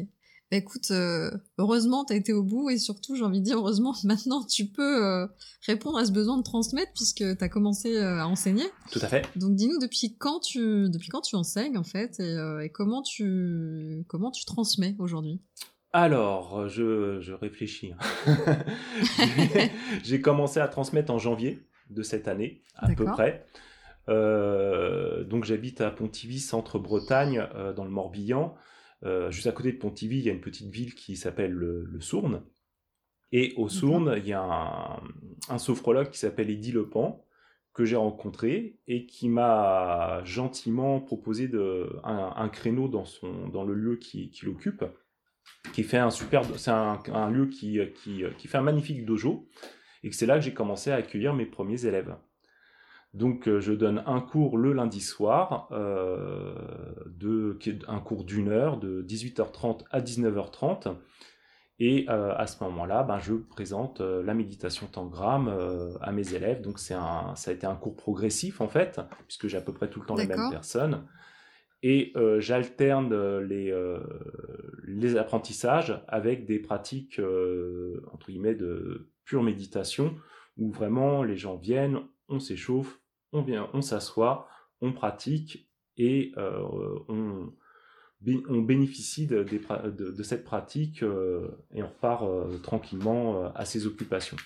[0.51, 3.57] Bah, écoute, euh, heureusement, tu as été au bout et surtout, j'ai envie de dire,
[3.57, 5.27] heureusement, maintenant, tu peux euh,
[5.65, 8.65] répondre à ce besoin de transmettre puisque tu as commencé euh, à enseigner.
[8.91, 9.25] Tout à fait.
[9.35, 14.29] Donc, dis-nous, depuis quand tu, depuis quand tu enseignes, en fait, et, comment, tu, comment
[14.29, 15.41] tu transmets aujourd'hui?
[15.97, 17.93] Alors, je, je réfléchis.
[18.27, 18.57] Hein.
[20.03, 23.45] j'ai commencé à transmettre en janvier de cette année, à peu près.
[24.09, 28.57] donc, j'habite à Pontivy, centre-Bretagne, dans le Morbihan.
[29.05, 32.01] Euh, juste à côté de Pontivy, il y a une petite ville qui s'appelle le,
[32.01, 32.43] Sourne.
[33.31, 34.99] Et au Sourne, il y a
[35.47, 37.23] un, sophrologue qui s'appelle Eddie Lepan,
[37.73, 43.73] que j'ai rencontré et qui m'a gentiment proposé de, un, créneau dans, son, dans le
[43.73, 44.83] lieu qu'il qui occupe,
[45.69, 49.47] qui fait un super, c'est un, lieu qui, qui, qui, fait un magnifique dojo,
[50.03, 52.15] et c'est là que j'ai commencé à accueillir mes premiers élèves.
[53.15, 56.53] Donc euh, je donne un cours le lundi soir, euh,
[57.07, 60.95] de, un cours d'une heure, de 18h30 à 19h30.
[61.79, 65.53] Et euh, à ce moment-là, ben, je présente la méditation tangram
[66.01, 66.61] à mes élèves.
[66.61, 69.73] Donc c'est un, ça a été un cours progressif en fait, puisque j'ai à peu
[69.73, 71.05] près tout le temps les mêmes personnes.
[71.87, 73.71] Et j'alterne les,
[74.85, 77.21] les apprentissages avec des pratiques,
[78.11, 80.15] entre guillemets, de pure méditation,
[80.57, 82.99] où vraiment les gens viennent, on s'échauffe,
[83.33, 84.47] on vient, on s'assoit,
[84.81, 86.31] on pratique et
[87.07, 87.53] on
[88.49, 94.37] on bénéficie de, cette pratique euh, et on repart euh, tranquillement euh, à ses occupations.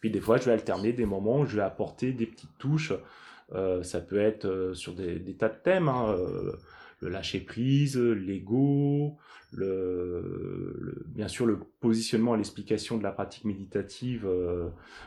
[0.00, 2.92] Puis des fois, je vais alterner des moments où je vais apporter des petites touches.
[3.82, 6.16] ça peut être sur des, tas de thèmes, hein,
[7.02, 9.18] le lâcher prise, l'ego,
[9.50, 14.26] le, bien sûr le positionnement et l'explication de la pratique méditative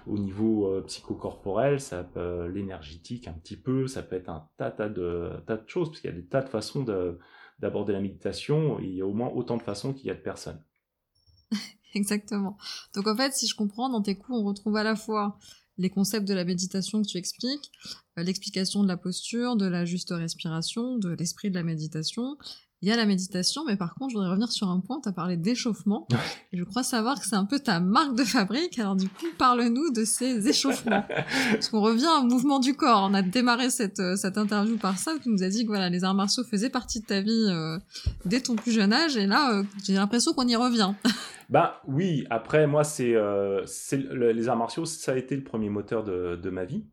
[0.06, 2.08] au niveau psychocorporel, ça
[2.54, 6.12] l'énergétique un petit peu, ça peut être un tas, de tas de choses parce qu'il
[6.12, 7.18] y a des tas de façons de
[7.60, 10.20] d'aborder la méditation, il y a au moins autant de façons qu'il y a de
[10.20, 10.62] personnes.
[11.94, 12.58] Exactement.
[12.94, 15.38] Donc en fait, si je comprends, dans tes cours, on retrouve à la fois
[15.78, 17.72] les concepts de la méditation que tu expliques,
[18.18, 22.38] euh, l'explication de la posture, de la juste respiration, de l'esprit de la méditation,
[22.82, 25.08] il y a la méditation, mais par contre, je voudrais revenir sur un point, tu
[25.10, 26.08] as parlé d'échauffement,
[26.52, 29.92] je crois savoir que c'est un peu ta marque de fabrique, alors du coup, parle-nous
[29.92, 31.06] de ces échauffements.
[31.52, 34.98] Parce qu'on revient au mouvement du corps, on a démarré cette, euh, cette interview par
[34.98, 37.48] ça, tu nous as dit que voilà, les arts martiaux faisaient partie de ta vie
[37.50, 37.80] euh,
[38.26, 40.94] dès ton plus jeune âge, et là, euh, j'ai l'impression qu'on y revient.
[41.50, 43.16] bah oui, après, moi, c'est
[43.92, 46.86] les arts martiaux, ça a été le premier moteur de, de ma vie.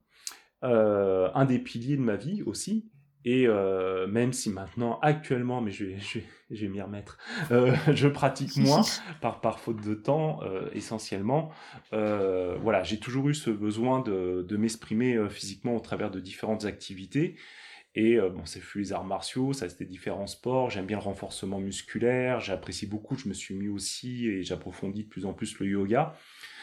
[0.62, 2.91] un des piliers de ma vie aussi,
[3.24, 5.96] et euh, même si maintenant, actuellement, mais je vais,
[6.50, 7.18] je vais, m'y remettre,
[7.52, 8.82] euh, je pratique moins
[9.20, 11.50] par, par faute de temps, euh, essentiellement.
[11.90, 17.36] voilà, j'ai toujours eu ce besoin de, de m'exprimer physiquement au travers de différentes activités.
[17.94, 20.70] Et bon, c'est fut les arts martiaux, ça c'était différents sports.
[20.70, 23.18] J'aime bien le renforcement musculaire, j'apprécie beaucoup.
[23.18, 26.16] Je me suis mis aussi et j'approfondis de plus en plus le yoga.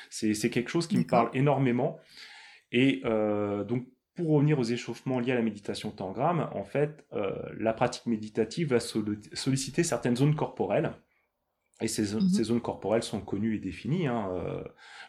[0.10, 2.00] C'est quelque chose qui me parle énormément.
[2.72, 3.86] Et donc
[4.20, 8.70] pour revenir aux échauffements liés à la méditation tangram, en fait, euh, la pratique méditative
[8.70, 10.92] va solliciter certaines zones corporelles.
[11.82, 12.20] Et ces, mhm.
[12.20, 14.08] zones corporelles sont connues et définies.
[14.08, 14.62] Hein, euh,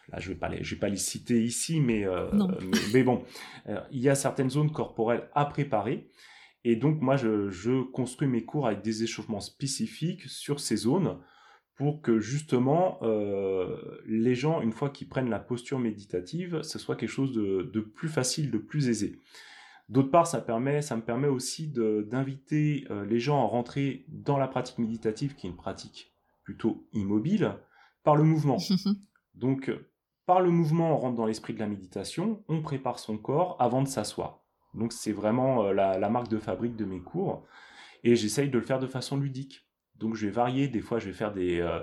[0.07, 2.31] là, je ne vais, pas les, vais pas les citer ici, mais, euh,
[2.93, 3.25] mais, bon,
[3.91, 6.09] il y a certaines zones corporelles à préparer.
[6.63, 11.17] Et donc, moi, je, je construis mes cours avec des échauffements spécifiques sur ces zones
[11.75, 16.95] pour que justement euh, les gens, une fois qu'ils prennent la posture méditative, ce soit
[16.95, 19.17] quelque chose de, plus facile, de plus aisé.
[19.89, 24.37] D'autre part, ça, permet, ça me permet aussi d'inviter euh, les gens à rentrer dans
[24.37, 27.55] la pratique méditative, qui est une pratique plutôt immobile,
[28.03, 28.57] par le mouvement.
[29.35, 29.71] Donc,
[30.25, 33.81] par le mouvement, on rentre dans l'esprit de la méditation, on prépare son corps avant
[33.81, 34.43] de s'asseoir.
[34.73, 37.45] Donc, c'est vraiment euh, la, la marque de fabrique de mes cours,
[38.03, 39.67] et j'essaye de le faire de façon ludique.
[40.01, 41.79] Donc je vais varier, des fois je vais faire des, euh,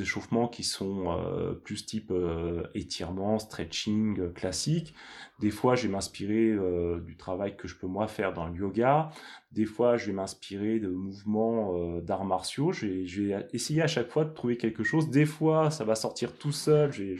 [0.00, 4.94] échauffements qui sont euh, plus type euh, étirement, stretching classique.
[5.40, 6.56] Des fois je vais m'inspirer
[7.04, 9.10] du travail que je peux moi faire dans le yoga.
[9.52, 12.72] Des fois je vais m'inspirer de mouvements d'arts martiaux.
[12.72, 15.08] Je vais, essayer à chaque fois de trouver quelque chose.
[15.10, 16.92] Des fois ça va sortir tout seul.
[16.92, 17.14] Je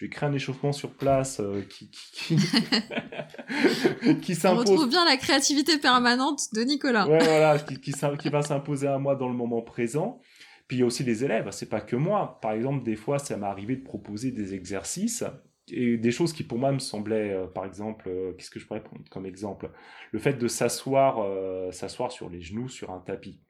[0.00, 2.36] vais, créer un échauffement sur place qui, qui,
[4.20, 4.68] qui, s'impose.
[4.68, 7.08] On retrouve bien la créativité permanente de Nicolas.
[7.08, 10.20] Ouais, voilà, qui, qui va s'imposer à moi dans le moment présent.
[10.68, 12.38] Puis il y a aussi les élèves, c'est pas que moi.
[12.40, 15.24] Par exemple, des fois, ça m'est arrivé de proposer des exercices
[15.72, 18.66] et des choses qui pour moi me semblaient, euh, par exemple, euh, qu'est-ce que je
[18.66, 19.70] pourrais prendre comme exemple?
[20.12, 23.40] Le fait de s'asseoir, euh, s'asseoir sur les genoux sur un tapis.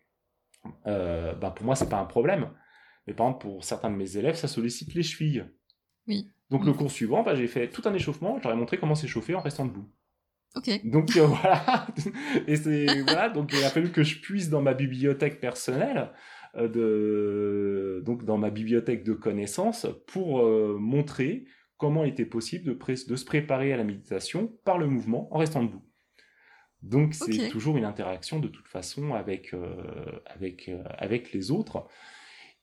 [0.84, 2.50] ben pour moi, c'est pas un problème.
[3.06, 5.44] Mais par exemple, pour certains de mes élèves, ça sollicite les chevilles.
[6.06, 6.28] Oui.
[6.50, 8.94] Donc le cours suivant, ben, j'ai fait tout un échauffement, je leur ai montré comment
[8.94, 9.90] s'échauffer en restant debout.
[10.54, 10.70] Ok.
[10.84, 11.86] Donc voilà,
[12.46, 16.12] et c'est voilà, donc il a fallu que je puisse dans ma bibliothèque personnelle,
[16.54, 20.44] de donc dans ma bibliothèque de connaissances, pour
[20.78, 21.46] montrer
[21.82, 25.38] comment il était possible de, de, se préparer à la méditation par le mouvement en
[25.38, 25.84] restant debout.
[26.80, 31.88] Donc c'est toujours une interaction de toute façon avec euh, avec avec les autres.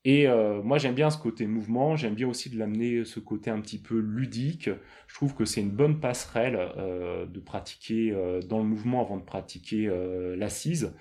[0.05, 3.49] Et euh, moi, j'aime bien ce côté mouvement, j'aime bien aussi de l'amener ce côté
[3.49, 4.69] un petit peu ludique.
[5.08, 9.17] Je trouve que c'est une bonne passerelle euh, de pratiquer euh, dans le mouvement avant
[9.17, 9.91] de pratiquer
[10.38, 10.93] l'assise.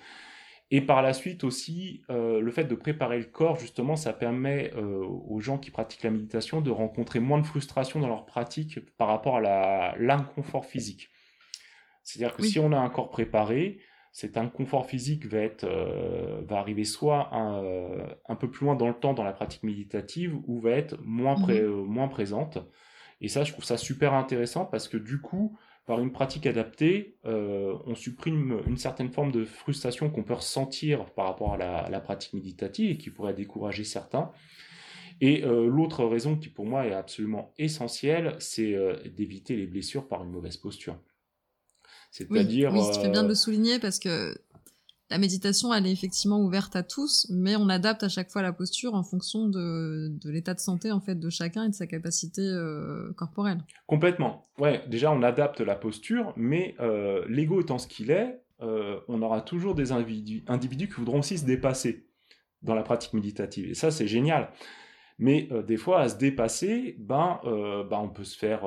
[0.71, 5.39] Et par la suite aussi, le fait de préparer le corps, justement, ça permet aux
[5.39, 9.37] gens qui pratiquent la méditation de rencontrer moins de frustration dans leur pratique par rapport
[9.37, 11.09] à l'inconfort physique.
[12.03, 13.79] C'est-à-dire que si on a un corps préparé,
[14.11, 18.75] cet inconfort physique va, être, euh, va arriver soit un, euh, un, peu plus loin
[18.75, 22.57] dans le temps dans la pratique méditative ou va être moins, mmh euh, moins présente.
[23.21, 25.57] Et ça, je trouve ça super intéressant parce que du coup,
[25.89, 31.25] par une pratique adaptée, on supprime une certaine forme de frustration qu'on peut ressentir par
[31.25, 34.31] rapport à la, la, pratique méditative et qui pourrait décourager certains.
[35.19, 38.77] Et l'autre raison qui pour moi est absolument essentielle, c'est
[39.15, 40.95] d'éviter les blessures par une mauvaise posture.
[42.11, 42.71] C'est-à-dire.
[42.71, 44.35] Oui, tu fais bien de le souligner parce que
[45.09, 48.53] la méditation, elle est effectivement ouverte à tous, mais on adapte à chaque fois la
[48.53, 52.41] posture en fonction de, l'état de santé en fait de chacun et de sa capacité
[52.41, 53.63] euh, corporelle.
[53.87, 54.45] Complètement.
[54.59, 59.21] Ouais, déjà on adapte la posture, mais euh, l'ego étant ce qu'il est, euh, on
[59.23, 62.05] aura toujours des individus, individus qui voudront aussi se dépasser
[62.61, 63.69] dans la pratique méditative.
[63.69, 64.51] Et ça, c'est génial.
[65.17, 68.61] Mais des fois, à se dépasser, ben, ben on peut se faire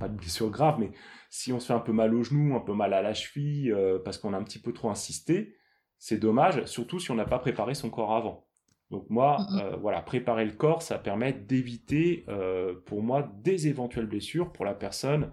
[0.00, 0.90] pas de blessure grave, mais
[1.28, 3.70] si on se fait un peu mal au genou, un peu mal à la cheville,
[3.70, 5.54] euh, parce qu'on a un petit peu trop insisté,
[5.98, 8.48] c'est dommage, surtout si on n'a pas préparé son corps avant.
[8.90, 14.06] Donc moi, euh, voilà, préparer le corps, ça permet d'éviter, euh, pour moi, des éventuelles
[14.06, 15.30] blessures pour la personne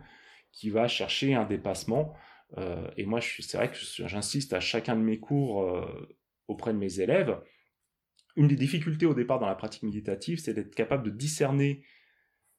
[0.52, 2.14] qui va chercher un dépassement.
[2.96, 5.68] et moi, c'est vrai que j'insiste à chacun de mes cours
[6.48, 7.38] auprès de mes élèves.
[8.36, 11.84] Une des difficultés au départ dans la pratique méditative, c'est d'être capable de discerner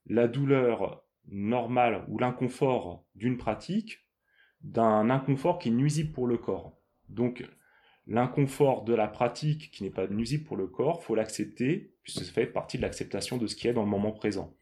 [0.06, 4.04] la douleur normal ou l'inconfort d'une pratique
[4.62, 6.76] d'un inconfort qui est nuisible pour le corps.
[7.08, 7.44] Donc
[8.06, 12.32] l'inconfort de la pratique qui n'est pas nuisible pour le corps, faut l'accepter puisque ça
[12.32, 14.56] fait partie de l'acceptation de ce qui est dans le moment présent.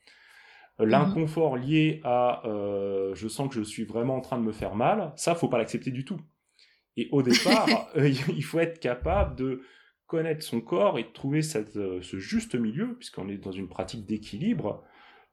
[0.78, 0.86] Mhm.
[0.86, 4.74] L'inconfort lié à euh, je sens que je suis vraiment en train de me faire
[4.74, 6.20] mal, ça faut pas l'accepter du tout.
[6.96, 9.62] Et au départ, euh, il faut être capable de
[10.06, 11.40] connaître son corps et de trouver
[11.76, 14.84] euh, ce juste milieu, puisqu'on est dans une pratique d'équilibre,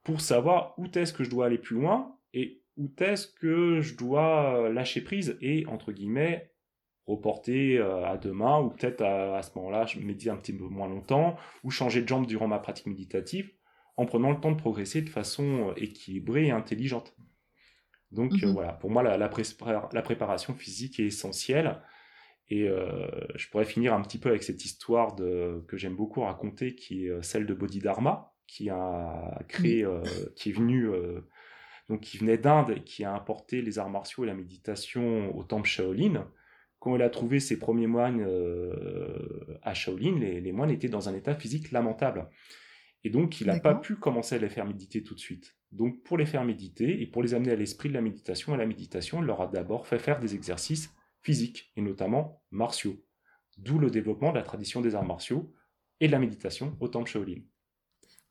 [0.04, 3.96] pour savoir où est-ce que je dois aller plus loin et où est-ce que je
[3.96, 6.54] dois lâcher prise et, entre guillemets,
[7.06, 10.88] reporter euh, à demain ou peut-être à, ce moment-là, je médite un petit peu moins
[10.88, 13.50] longtemps ou changer de jambe durant ma pratique méditative
[13.96, 17.14] en prenant le temps de progresser de façon euh, équilibrée et intelligente.
[18.10, 18.52] Donc euh, mhm.
[18.52, 19.28] voilà, pour moi, la,
[20.02, 21.80] préparation physique est essentielle.
[22.50, 22.68] Et
[23.36, 27.06] je pourrais finir un petit peu avec cette histoire de, que j'aime beaucoup raconter, qui
[27.06, 30.02] est celle de Bodhidharma, qui a créé, euh,
[30.36, 31.20] qui est venu, euh,
[31.88, 35.44] donc qui venait d'Inde et qui a importé les arts martiaux et la méditation au
[35.44, 36.30] temple Shaolin.
[36.78, 41.14] Quand il a trouvé ses premiers moines euh, à Shaolin, les, moines étaient dans un
[41.14, 42.28] état physique lamentable.
[43.04, 45.56] Et donc, il n'a pas pu commencer à les faire méditer tout de suite.
[45.72, 48.56] Donc, pour les faire méditer et pour les amener à l'esprit de la méditation, à
[48.56, 50.90] la méditation, il leur a d'abord fait faire des exercices
[51.22, 53.02] physiques, et notamment martiaux.
[53.56, 55.52] D'où le développement de la tradition des arts martiaux
[56.00, 57.40] et de la méditation au temple Shaolin.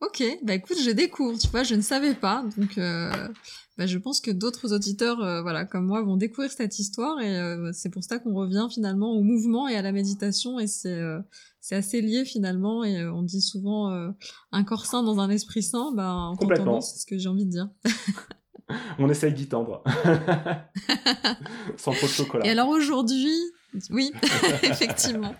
[0.03, 3.09] Ok, bah écoute, je découvre, tu vois, je ne savais pas, donc euh,
[3.77, 7.37] bah, je pense que d'autres auditeurs, euh, voilà, comme moi, vont découvrir cette histoire et
[7.37, 11.01] euh, c'est pour ça qu'on revient finalement au mouvement et à la méditation et c'est
[11.61, 14.11] c'est assez lié finalement et on dit souvent
[14.51, 16.81] un corps sain dans un esprit sain, bah en Complètement.
[16.81, 17.69] c'est ce que j'ai envie de dire.
[18.99, 19.83] on essaye d'y tendre,
[21.77, 22.45] sans trop de chocolat.
[22.45, 23.37] Et alors aujourd'hui,
[23.89, 24.11] oui,
[24.63, 25.33] effectivement.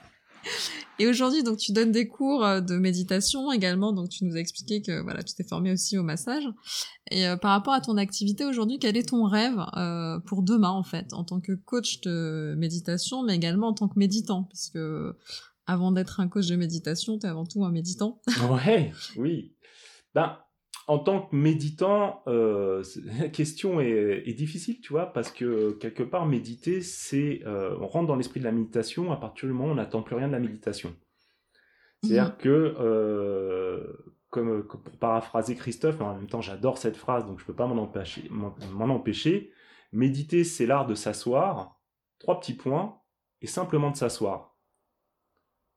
[0.99, 3.93] Et aujourd'hui, donc, tu donnes des cours euh, de méditation également.
[3.93, 6.43] Donc, tu nous as expliqué que voilà, tu t'es formé aussi au massage.
[7.11, 10.69] Et euh, par rapport à ton activité aujourd'hui, quel est ton rêve euh, pour demain,
[10.69, 14.69] en fait, en tant que coach de méditation, mais également en tant que méditant, parce
[14.69, 15.15] que
[15.65, 18.21] avant d'être un coach de méditation, tu es avant tout un méditant.
[18.49, 19.55] ouais, oui.
[20.13, 20.37] Ben,
[20.87, 22.83] en tant que méditant, euh,
[23.19, 27.41] la question est, difficile, tu vois, parce que quelque part, méditer, c'est.
[27.45, 30.01] Euh, on rentre dans l'esprit de la méditation à partir du moment où on n'attend
[30.01, 30.95] plus rien de la méditation.
[32.01, 32.37] C'est-à-dire mhm.
[32.37, 33.93] que, euh,
[34.29, 37.67] comme, pour paraphraser Christophe, en même temps, j'adore cette phrase, donc je ne peux pas
[37.67, 39.51] m'en empêcher, m'en empêcher.
[39.93, 41.79] Méditer, c'est l'art de s'asseoir,
[42.19, 42.99] trois petits points,
[43.41, 44.57] et simplement de s'asseoir.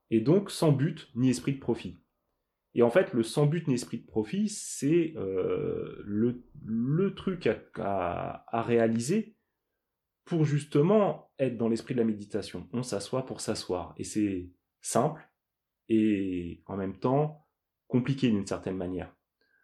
[0.09, 2.01] Et donc, sans but ni esprit de profit.
[2.77, 8.45] Et en fait, le sans but ni esprit de profit, c'est euh, le, truc à,
[8.53, 9.35] réaliser
[10.25, 12.69] pour justement être dans l'esprit de la méditation.
[12.73, 13.95] On s'assoit pour s'asseoir.
[13.97, 15.27] Et c'est simple
[15.89, 17.47] et en même temps
[17.87, 19.11] compliqué d'une certaine manière.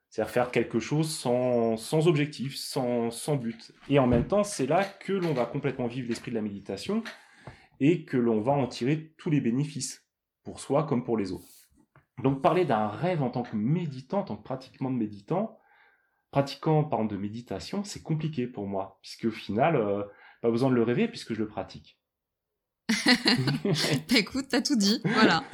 [0.10, 3.73] C'est-à-dire faire quelque chose sans, objectif, sans, sans but.
[3.89, 7.04] Et en même temps, c'est là que l'on va complètement vivre l'esprit de la méditation
[7.80, 10.08] et que l'on va en tirer tous les bénéfices,
[10.43, 11.62] pour soi comme pour les autres.
[12.21, 15.60] Donc parler d'un rêve en tant que méditant, en tant que pratiquement de méditant,
[16.32, 20.04] pratiquant par exemple de méditation, c'est compliqué pour moi, puisque au final, euh,
[20.41, 21.99] pas besoin de le rêver puisque je le pratique.
[23.06, 25.43] bah écoute, t'as tout dit, voilà.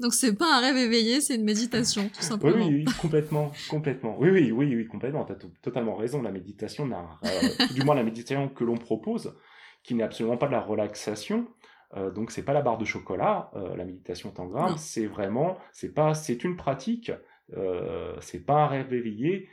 [0.00, 2.66] Donc c'est pas un rêve éveillé, c'est une méditation, tout simplement.
[2.66, 4.16] Oui, oui, complètement, complètement.
[4.18, 5.24] Oui, oui, oui, oui, complètement.
[5.24, 6.22] T'as totalement raison.
[6.22, 9.34] La méditation euh, du moins la méditation que l'on propose,
[9.82, 11.46] qui n'est absolument pas de la relaxation,
[11.96, 15.92] euh, donc c'est pas la barre de chocolat, euh, la méditation tangram, c'est vraiment, c'est
[15.92, 17.12] pas, c'est une pratique,
[17.56, 19.48] euh, c'est pas un rêve éveillé.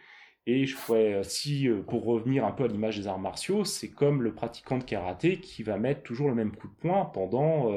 [0.46, 4.24] Et je pourrais, si pour revenir un peu à l'image des arts martiaux, c'est comme
[4.24, 7.72] le pratiquant de karaté qui va mettre toujours le même coup de poing pendant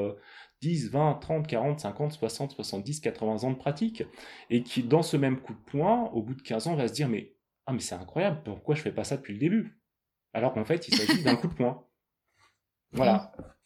[0.62, 4.04] 10, 20, 30, 40, 50, 60, 70, 80 ans de pratique,
[4.48, 6.94] et qui dans ce même coup de poing, au bout de 15 ans, va se
[6.94, 7.34] dire mais
[7.66, 9.78] ah mais c'est incroyable, pourquoi je fais pas ça depuis le début?
[10.32, 11.86] Alors qu'en fait, il s'agit d'un coup de poing.
[12.92, 13.32] Voilà.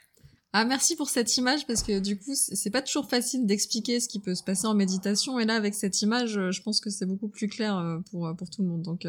[0.52, 4.08] Ah, merci pour cette image parce que du coup, c'est pas toujours facile d'expliquer ce
[4.08, 5.38] qui peut se passer en méditation.
[5.38, 8.26] Et là, avec cette image, euh, je pense que c'est beaucoup plus clair euh, pour,
[8.26, 8.82] euh, pour tout le monde.
[8.82, 9.06] Donc,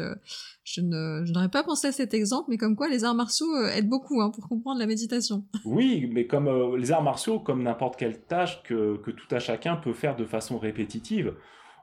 [0.64, 3.46] je ne, je n'aurais pas pensé à cet exemple, mais comme quoi les arts martiaux
[3.68, 5.44] aident beaucoup hein, pour comprendre la méditation.
[5.64, 9.76] Oui, mais comme les arts martiaux, comme n'importe quelle tâche que, que tout à chacun
[9.76, 11.34] peut faire de façon répétitive.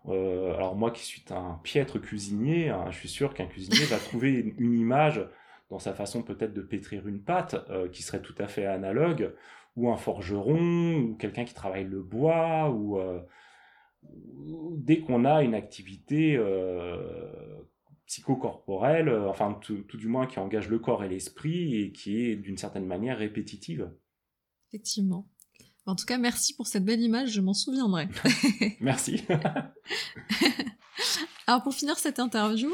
[0.07, 4.53] alors moi qui suis un piètre cuisinier, hein, je suis sûr qu'un cuisinier va trouver
[4.57, 5.21] une image
[5.69, 9.33] dans sa façon peut-être de pétrir une pâte, euh, qui serait tout à fait analogue,
[9.75, 13.19] ou un forgeron, ou quelqu'un qui travaille le bois, ou, euh,
[14.77, 17.61] dès qu'on a une activité euh,
[18.05, 22.57] psychocorporelle, enfin tout, du moins qui engage le corps et l'esprit, et qui est d'une
[22.57, 23.91] certaine manière répétitive.
[24.69, 25.27] Effectivement.
[25.87, 28.07] En tout cas, merci pour cette belle image, je m'en souviendrai.
[28.79, 29.23] merci.
[31.47, 32.71] Alors pour finir cette interview,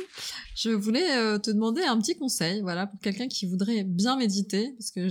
[0.55, 4.73] je voulais euh, te demander un petit conseil, voilà, pour quelqu'un qui voudrait bien méditer,
[4.77, 5.09] parce que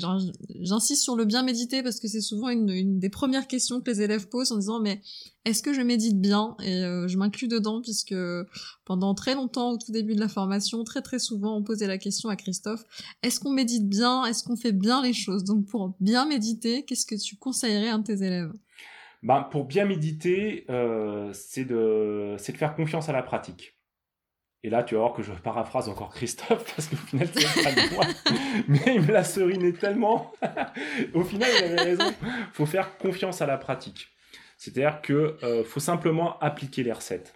[0.61, 4.01] j'insiste sur le bien méditer parce que c'est souvent une, des premières questions que les
[4.01, 5.03] élèves posent en disant mais
[5.45, 6.57] est-ce que je médite bien?
[6.63, 8.15] Et euh, je m'inclus dedans puisque
[8.85, 11.99] pendant très longtemps, au tout début de la formation, très très souvent, on posait la
[11.99, 12.85] question à Christophe
[13.23, 14.25] est-ce qu'on médite bien?
[14.25, 15.45] Est-ce qu'on fait bien les choses?
[15.45, 18.53] Donc pour bien méditer, qu'est-ce que tu conseillerais à un de tes élèves?
[19.23, 23.77] Ben, pour bien méditer, euh, c'est de, de faire confiance à la pratique.
[24.63, 27.73] Et là, tu vas voir que je paraphrase encore Christophe, parce qu'au final, c'est pas
[27.73, 28.05] de moi.
[28.69, 30.33] Mais il me l'a seriné tellement.
[31.15, 32.13] au final, il avait raison.
[32.53, 34.09] faut faire confiance à la pratique.
[34.59, 37.35] C'est-à-dire que euh, faut simplement appliquer les recettes.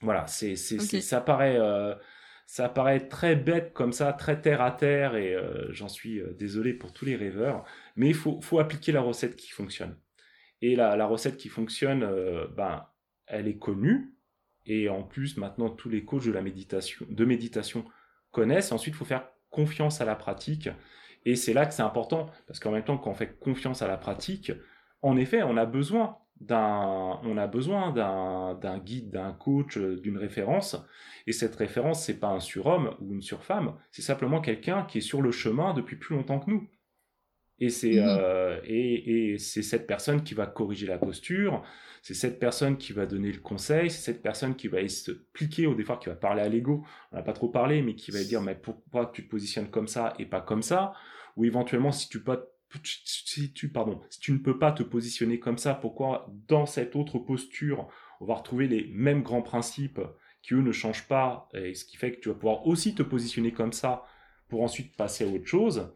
[0.00, 1.94] Voilà, c'est, ça paraît, euh,
[2.46, 6.72] ça paraît très bête comme ça, très terre à terre, et euh, j'en suis désolé
[6.72, 7.64] pour tous les rêveurs.
[7.96, 9.94] Mais il faut, faut appliquer la recette qui fonctionne.
[10.62, 12.86] Et la, recette qui fonctionne, euh, ben,
[13.26, 14.14] elle est connue.
[14.66, 17.84] Et en plus, maintenant, tous les coachs de la méditation, de méditation
[18.30, 18.72] connaissent.
[18.72, 20.68] Ensuite, il faut faire confiance à la pratique.
[21.24, 23.88] Et c'est là que c'est important, parce qu'en même temps, quand on fait confiance à
[23.88, 24.52] la pratique,
[25.02, 30.16] en effet, on a besoin d'un, on a besoin d'un, d'un guide, d'un coach, d'une
[30.16, 30.76] référence.
[31.26, 35.02] Et cette référence, c'est pas un surhomme ou une surfemme, c'est simplement quelqu'un qui est
[35.02, 36.68] sur le chemin depuis plus longtemps que nous.
[37.60, 38.06] Et c'est mmh.
[38.08, 41.62] euh, et, et c'est cette personne qui va corriger la posture,
[42.02, 45.74] c'est cette personne qui va donner le conseil, c'est cette personne qui va expliquer au
[45.74, 48.40] départ, qui va parler à l'ego, on n'a pas trop parlé, mais qui va dire
[48.40, 50.94] mais pourquoi tu te positionnes comme ça et pas comme ça,
[51.36, 52.40] ou éventuellement si tu pas
[52.84, 56.96] si tu pardon si tu ne peux pas te positionner comme ça, pourquoi dans cette
[56.96, 57.88] autre posture
[58.20, 60.00] on va retrouver les mêmes grands principes
[60.42, 63.02] qui eux ne changent pas, et ce qui fait que tu vas pouvoir aussi te
[63.02, 64.04] positionner comme ça
[64.48, 65.92] pour ensuite passer à autre chose.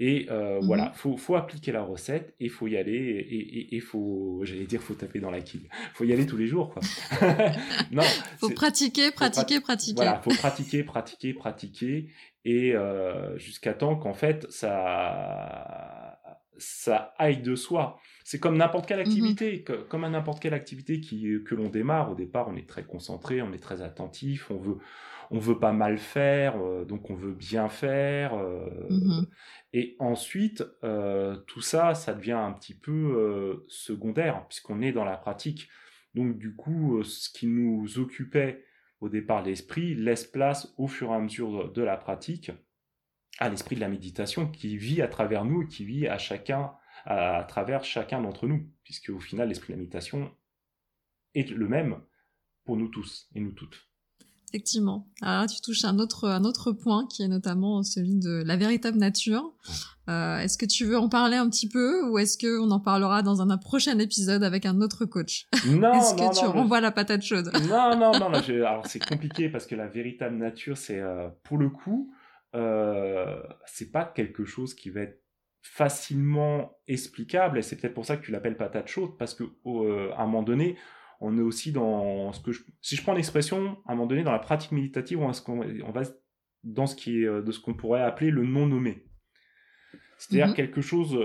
[0.00, 3.80] Et euh, mmh voilà, faut, faut appliquer la recette et faut y aller et, et,
[3.80, 5.68] faut, j'allais dire, faut taper dans la quille.
[5.92, 6.82] Faut y aller tous les jours, quoi.
[7.92, 8.02] non.
[8.38, 9.94] faut pratiquer, pratiquer, pratiquer.
[9.94, 12.08] Voilà, faut pratiquer, pratiquer, pratiquer
[12.44, 16.18] et euh, jusqu'à temps qu'en fait ça,
[16.58, 18.00] ça aille de soi.
[18.24, 22.10] C'est comme n'importe quelle mmh activité, comme à n'importe quelle activité qui, que l'on démarre.
[22.10, 24.78] Au départ, on est très concentré, on est très attentif, on veut,
[25.30, 28.34] on veut pas mal faire, euh, donc on veut bien faire.
[28.34, 29.26] Euh, mmh
[29.76, 35.16] et ensuite, euh, tout ça, ça devient un petit peu secondaire, puisqu'on est dans la
[35.16, 35.68] pratique.
[36.14, 38.64] Donc du coup, ce qui nous occupait
[39.00, 42.52] au départ l'esprit laisse place au fur et à mesure de la pratique
[43.38, 46.72] à l'esprit de la méditation qui vit à travers nous et qui vit à chacun,
[47.04, 50.34] à, travers chacun d'entre nous, puisque au final, l'esprit de la méditation
[51.34, 52.00] est le même
[52.64, 53.88] pour nous tous et nous toutes.
[54.54, 55.08] Effectivement.
[55.20, 58.98] Alors tu touches un autre, un autre point qui est notamment celui de la véritable
[58.98, 59.52] nature.
[60.08, 63.22] Euh, est-ce que tu veux en parler un petit peu ou est-ce qu'on en parlera
[63.22, 65.48] dans un, prochain épisode avec un autre coach?
[65.66, 67.50] Non, Est-ce que tu renvoies la patate chaude?
[67.68, 68.32] Non, non, non.
[68.32, 72.14] alors c'est compliqué parce que la véritable nature, c'est euh, pour le coup,
[72.54, 75.20] euh, c'est pas quelque chose qui va être
[75.62, 80.12] facilement explicable et c'est peut-être pour ça que tu l'appelles patate chaude parce que euh,
[80.12, 80.76] à un moment donné
[81.20, 84.22] on est aussi dans ce que je, si je prends l'expression à un moment donné
[84.22, 85.42] dans la pratique méditative on va,
[85.84, 86.02] on va
[86.62, 89.04] dans ce qui est euh, de ce qu'on pourrait appeler le non nommé
[90.18, 90.56] c'est-à-dire mm-hmm.
[90.56, 91.18] quelque chose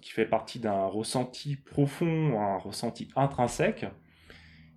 [0.00, 3.86] qui fait partie d'un ressenti profond un ressenti intrinsèque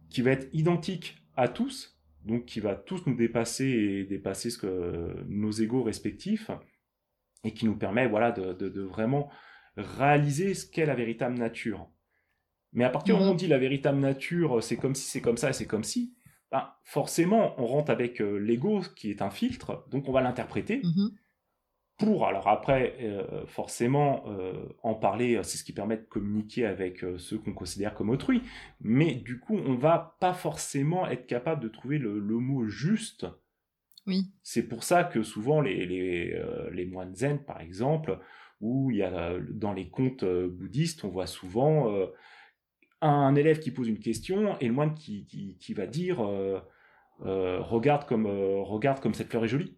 [0.10, 4.58] qui va être identique à tous donc qui va tous nous dépasser et dépasser ce
[4.58, 6.52] que nos égaux respectifs
[7.44, 9.30] et qui nous permet voilà de, vraiment
[9.76, 11.90] réaliser ce qu'est la véritable nature.
[12.78, 13.40] Mais à partir du moment où on mhm.
[13.40, 16.14] dit la véritable nature, c'est comme si, c'est comme ça c'est comme si,
[16.52, 20.80] ben, forcément, on rentre avec euh, l'ego qui est un filtre, donc on va l'interpréter.
[20.84, 21.12] Mhm
[21.98, 24.54] pour, alors après, euh, forcément, euh,
[24.84, 28.44] en parler, euh, c'est ce qui permet de communiquer avec ceux qu'on considère comme autrui,
[28.82, 33.26] mais du coup, on va pas forcément être capable de trouver le, mot juste
[34.06, 34.28] Oui.
[34.44, 38.20] C'est pour ça que souvent les, les, euh, les moines zen, par exemple,
[38.62, 42.08] où il y a dans les contes euh, bouddhistes, on voit souvent euh,
[43.02, 46.60] un élève qui pose une question et le moine qui, qui, qui va dire euh,
[47.26, 49.78] euh, regarde comme euh, regarde comme cette fleur est jolie.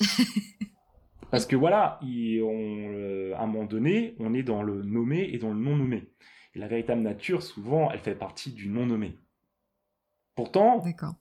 [1.30, 5.38] Parce que voilà, il- on, à un moment donné, on est dans le nommé et
[5.38, 6.10] dans le non nommé.
[6.54, 9.18] Et la véritable nature, souvent, elle fait partie du non nommé.
[10.34, 10.80] Pourtant,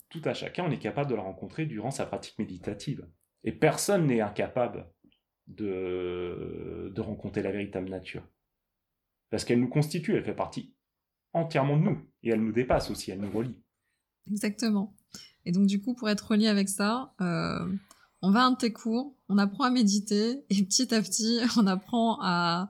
[0.09, 3.05] tout à chacun, on est capable de la rencontrer durant sa pratique méditative.
[3.43, 4.87] Et personne n'est incapable
[5.47, 8.23] de, de rencontrer la véritable nature.
[9.29, 10.75] Parce qu'elle nous constitue, elle fait partie
[11.33, 11.97] entièrement de nous.
[12.23, 13.57] Et elle nous dépasse aussi, elle nous relie.
[14.29, 14.95] Exactement.
[15.45, 17.65] Et donc, du coup, pour être relié avec ça, euh,
[18.21, 21.39] on va à un de tes cours, on apprend à méditer, et petit à petit,
[21.57, 22.69] on apprend à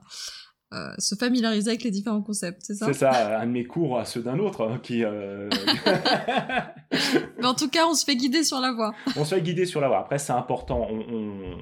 [0.74, 3.98] euh, se familiariser avec les différents concepts, c'est ça C'est ça, un de mes cours
[3.98, 5.02] à ceux d'un autre hein, qui...
[5.02, 5.48] euh,
[7.38, 8.92] Mais en tout cas, on se fait guider sur la voie.
[9.16, 9.98] on se fait guider sur la voie.
[10.00, 10.86] Après, c'est important.
[10.90, 11.56] On, on,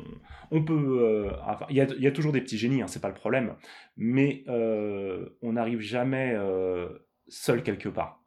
[0.50, 0.98] on peut.
[1.02, 1.30] euh,
[1.70, 3.54] il y, a, il y a toujours des petits génies, hein, c'est pas le problème.
[3.96, 6.36] Mais on n'arrive jamais
[7.28, 8.24] seul quelque part.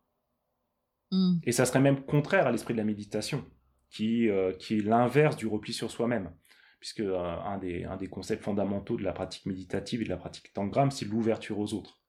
[1.12, 1.40] Hmm.
[1.44, 3.44] Et ça serait même contraire à l'esprit de la méditation,
[3.90, 6.32] qui, qui est l'inverse du repli sur soi-même.
[6.80, 10.18] Puisque euh, un, des, un des concepts fondamentaux de la pratique méditative et de la
[10.18, 12.00] pratique tangram, c'est l'ouverture aux autres.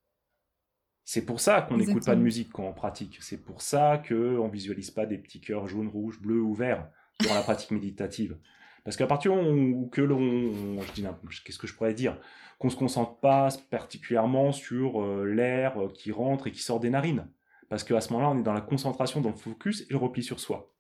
[1.05, 3.19] C'est pour ça qu'on n'écoute pas de musique quand on pratique.
[3.21, 6.89] C'est pour ça qu'on ne visualise pas des petits cœurs jaunes, rouges, bleus ou verts
[7.19, 8.39] durant la pratique méditative.
[8.85, 11.05] Parce qu'à partir du moment où que l'on, je dis
[11.45, 12.19] qu'est-ce que je pourrais dire,
[12.59, 16.91] qu'on se concentre pas particulièrement sur euh, l'air euh, qui rentre et qui sort des
[16.91, 17.27] narines,
[17.69, 20.23] parce qu'à ce moment-là, on est dans la concentration, dans le focus et le repli
[20.23, 20.73] sur soi.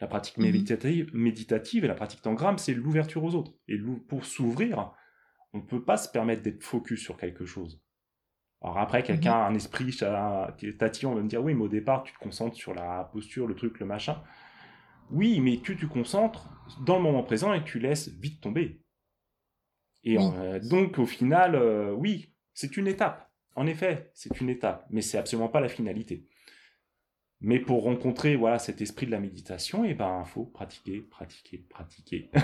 [0.00, 0.44] La pratique Mhm.
[0.44, 3.52] méditative, méditative et la pratique tangram, c'est l'ouverture aux autres.
[3.66, 3.76] Et
[4.08, 4.92] pour s'ouvrir,
[5.52, 7.80] on ne peut pas se permettre d'être focus sur quelque chose.
[8.62, 11.64] Alors après, quelqu'un a un esprit cha- qui est tatillon va me dire oui, mais
[11.64, 14.22] au départ, tu te concentres sur la posture, le truc, le machin.
[15.10, 16.48] Oui, mais tu te concentres
[16.84, 18.82] dans le moment présent et tu laisses vite tomber.
[20.04, 20.24] Et Oui.
[20.36, 23.30] euh, donc, au final, euh, oui, c'est une étape.
[23.56, 26.26] En effet, c'est une étape, mais c'est absolument pas la finalité.
[27.40, 32.30] Mais pour rencontrer voilà cet esprit de la méditation, et ben faut pratiquer, pratiquer, pratiquer.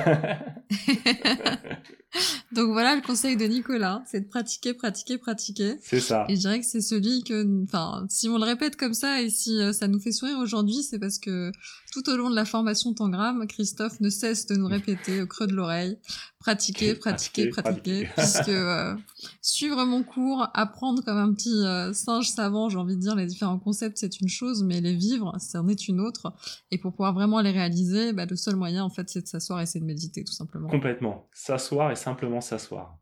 [2.53, 5.75] Donc voilà le conseil de Nicolas, c'est de pratiquer, pratiquer, pratiquer.
[5.83, 6.27] c'est ça.
[6.29, 9.31] Et je dirais que c'est celui que, enfin, si on le répète comme ça et
[9.31, 11.51] si euh, ça nous fait sourire aujourd'hui, c'est parce que
[11.93, 15.49] tout au long de la formation Tangram, Christophe ne cesse de nous répéter au creux
[15.49, 15.99] de l'oreille,
[16.55, 18.95] pratiquer, pratiquer, Pratiquer, puisque euh,
[19.41, 23.25] suivre mon cours, apprendre comme un petit euh, singe savant, j'ai envie de dire, les
[23.25, 26.35] différents concepts, c'est une chose, mais les vivre, c'en est une autre.
[26.71, 29.63] Et pour pouvoir vraiment les réaliser, bah, le seul moyen, en fait, c'est de s'asseoir
[29.63, 30.69] et c'est de méditer, tout simplement.
[30.69, 31.29] Complètement.
[31.33, 32.99] S'asseoir et simplement s'asseoir.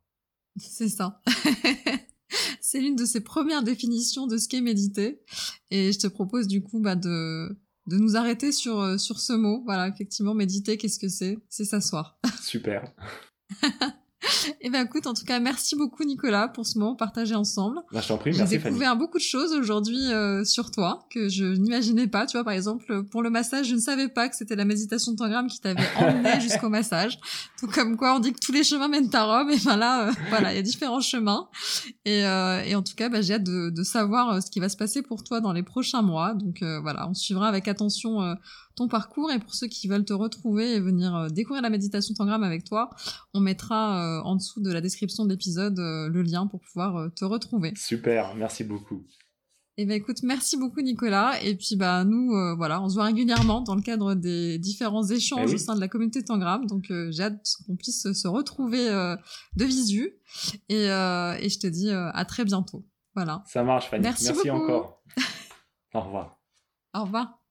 [0.56, 1.22] C'est ça.
[2.60, 5.22] c'est l'une de ses premières définitions de ce qu'est méditer.
[5.70, 7.48] Et je te propose du coup bah, de,
[7.86, 9.62] de nous arrêter sur, euh, sur ce mot.
[9.64, 11.38] Voilà, effectivement, méditer, qu'est-ce que c'est?
[11.48, 12.18] C'est s'asseoir.
[12.42, 12.92] Super.
[14.60, 17.80] Et ben écoute, en tout cas, merci beaucoup Nicolas pour ce moment partagé ensemble.
[17.90, 18.74] Bah, je t'en prie, J'ai merci Fanny.
[18.76, 22.24] découvert beaucoup de choses aujourd'hui euh, sur toi que je n'imaginais pas.
[22.26, 25.10] Tu vois, par exemple, pour le massage, je ne savais pas que c'était la méditation
[25.12, 27.18] de tangram qui t'avait emmené jusqu'au massage.
[27.58, 29.50] Tout comme quoi, on dit que tous les chemins mènent à Rome.
[29.50, 31.48] Et ben là, euh, voilà, il y a différents chemins.
[32.04, 34.60] Et, euh, et en tout cas, bah, j'ai hâte de, de savoir euh, ce qui
[34.60, 36.34] va se passer pour toi dans les prochains mois.
[36.34, 38.34] Donc euh, voilà, on suivra avec attention euh,
[38.74, 39.30] ton parcours.
[39.30, 42.64] Et pour ceux qui veulent te retrouver et venir euh, découvrir la méditation tangram avec
[42.64, 42.90] toi,
[43.34, 47.12] on mettra euh, en dessous de la description de l'épisode euh, le lien pour pouvoir
[47.14, 47.72] te retrouver.
[47.76, 49.04] Super, merci beaucoup.
[49.78, 51.42] Eh ben écoute, merci beaucoup Nicolas.
[51.42, 55.02] Et puis bah nous, euh, voilà, on se voit régulièrement dans le cadre des différents
[55.04, 55.54] échanges Eh oui.
[55.54, 56.66] au sein de la communauté Tangram.
[56.66, 59.16] Donc euh, j'ai hâte qu'on puisse se retrouver euh,
[59.56, 60.12] de visu.
[60.68, 62.86] Et, et je te dis à très bientôt.
[63.14, 63.42] Voilà.
[63.46, 64.02] Ça marche, Fanny.
[64.02, 65.02] Merci encore.
[65.94, 66.38] Au revoir.
[66.94, 67.41] Au revoir.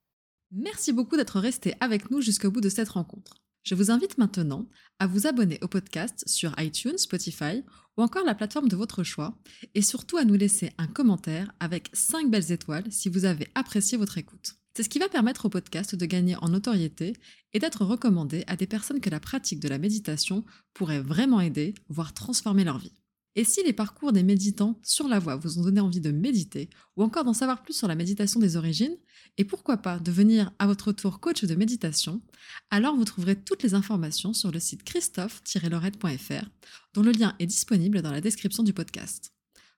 [0.54, 3.42] Merci beaucoup d'être resté avec nous jusqu'au bout de cette rencontre.
[3.64, 4.68] Je vous invite maintenant
[5.00, 7.64] à vous abonner au podcast sur iTunes, Spotify
[7.96, 9.38] ou encore la plateforme de votre choix
[9.76, 13.98] et surtout à nous laisser un commentaire avec 5 belles étoiles si vous avez apprécié
[13.98, 14.56] votre écoute.
[14.76, 17.14] C'est ce qui va permettre au podcast de gagner en notoriété
[17.54, 20.44] et d'être recommandé à des personnes que la pratique de la méditation
[20.74, 23.01] pourrait vraiment aider, voire transformer leur vie.
[23.36, 26.70] Et si les parcours des méditants sur la voie vous ont donné envie de méditer
[26.98, 28.98] ou encore d'en savoir plus sur la méditation des origines,
[29.38, 32.22] et pourquoi pas devenir à votre tour coach de méditation,
[32.70, 36.46] alors vous trouverez toutes les informations sur le site christophe-lorette.fr,
[36.94, 39.34] dont le lien est disponible dans la description du podcast.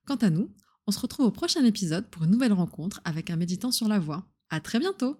[0.05, 0.51] Quant à nous,
[0.87, 3.99] on se retrouve au prochain épisode pour une nouvelle rencontre avec un méditant sur la
[3.99, 4.27] voie.
[4.49, 5.11] À très bientôt!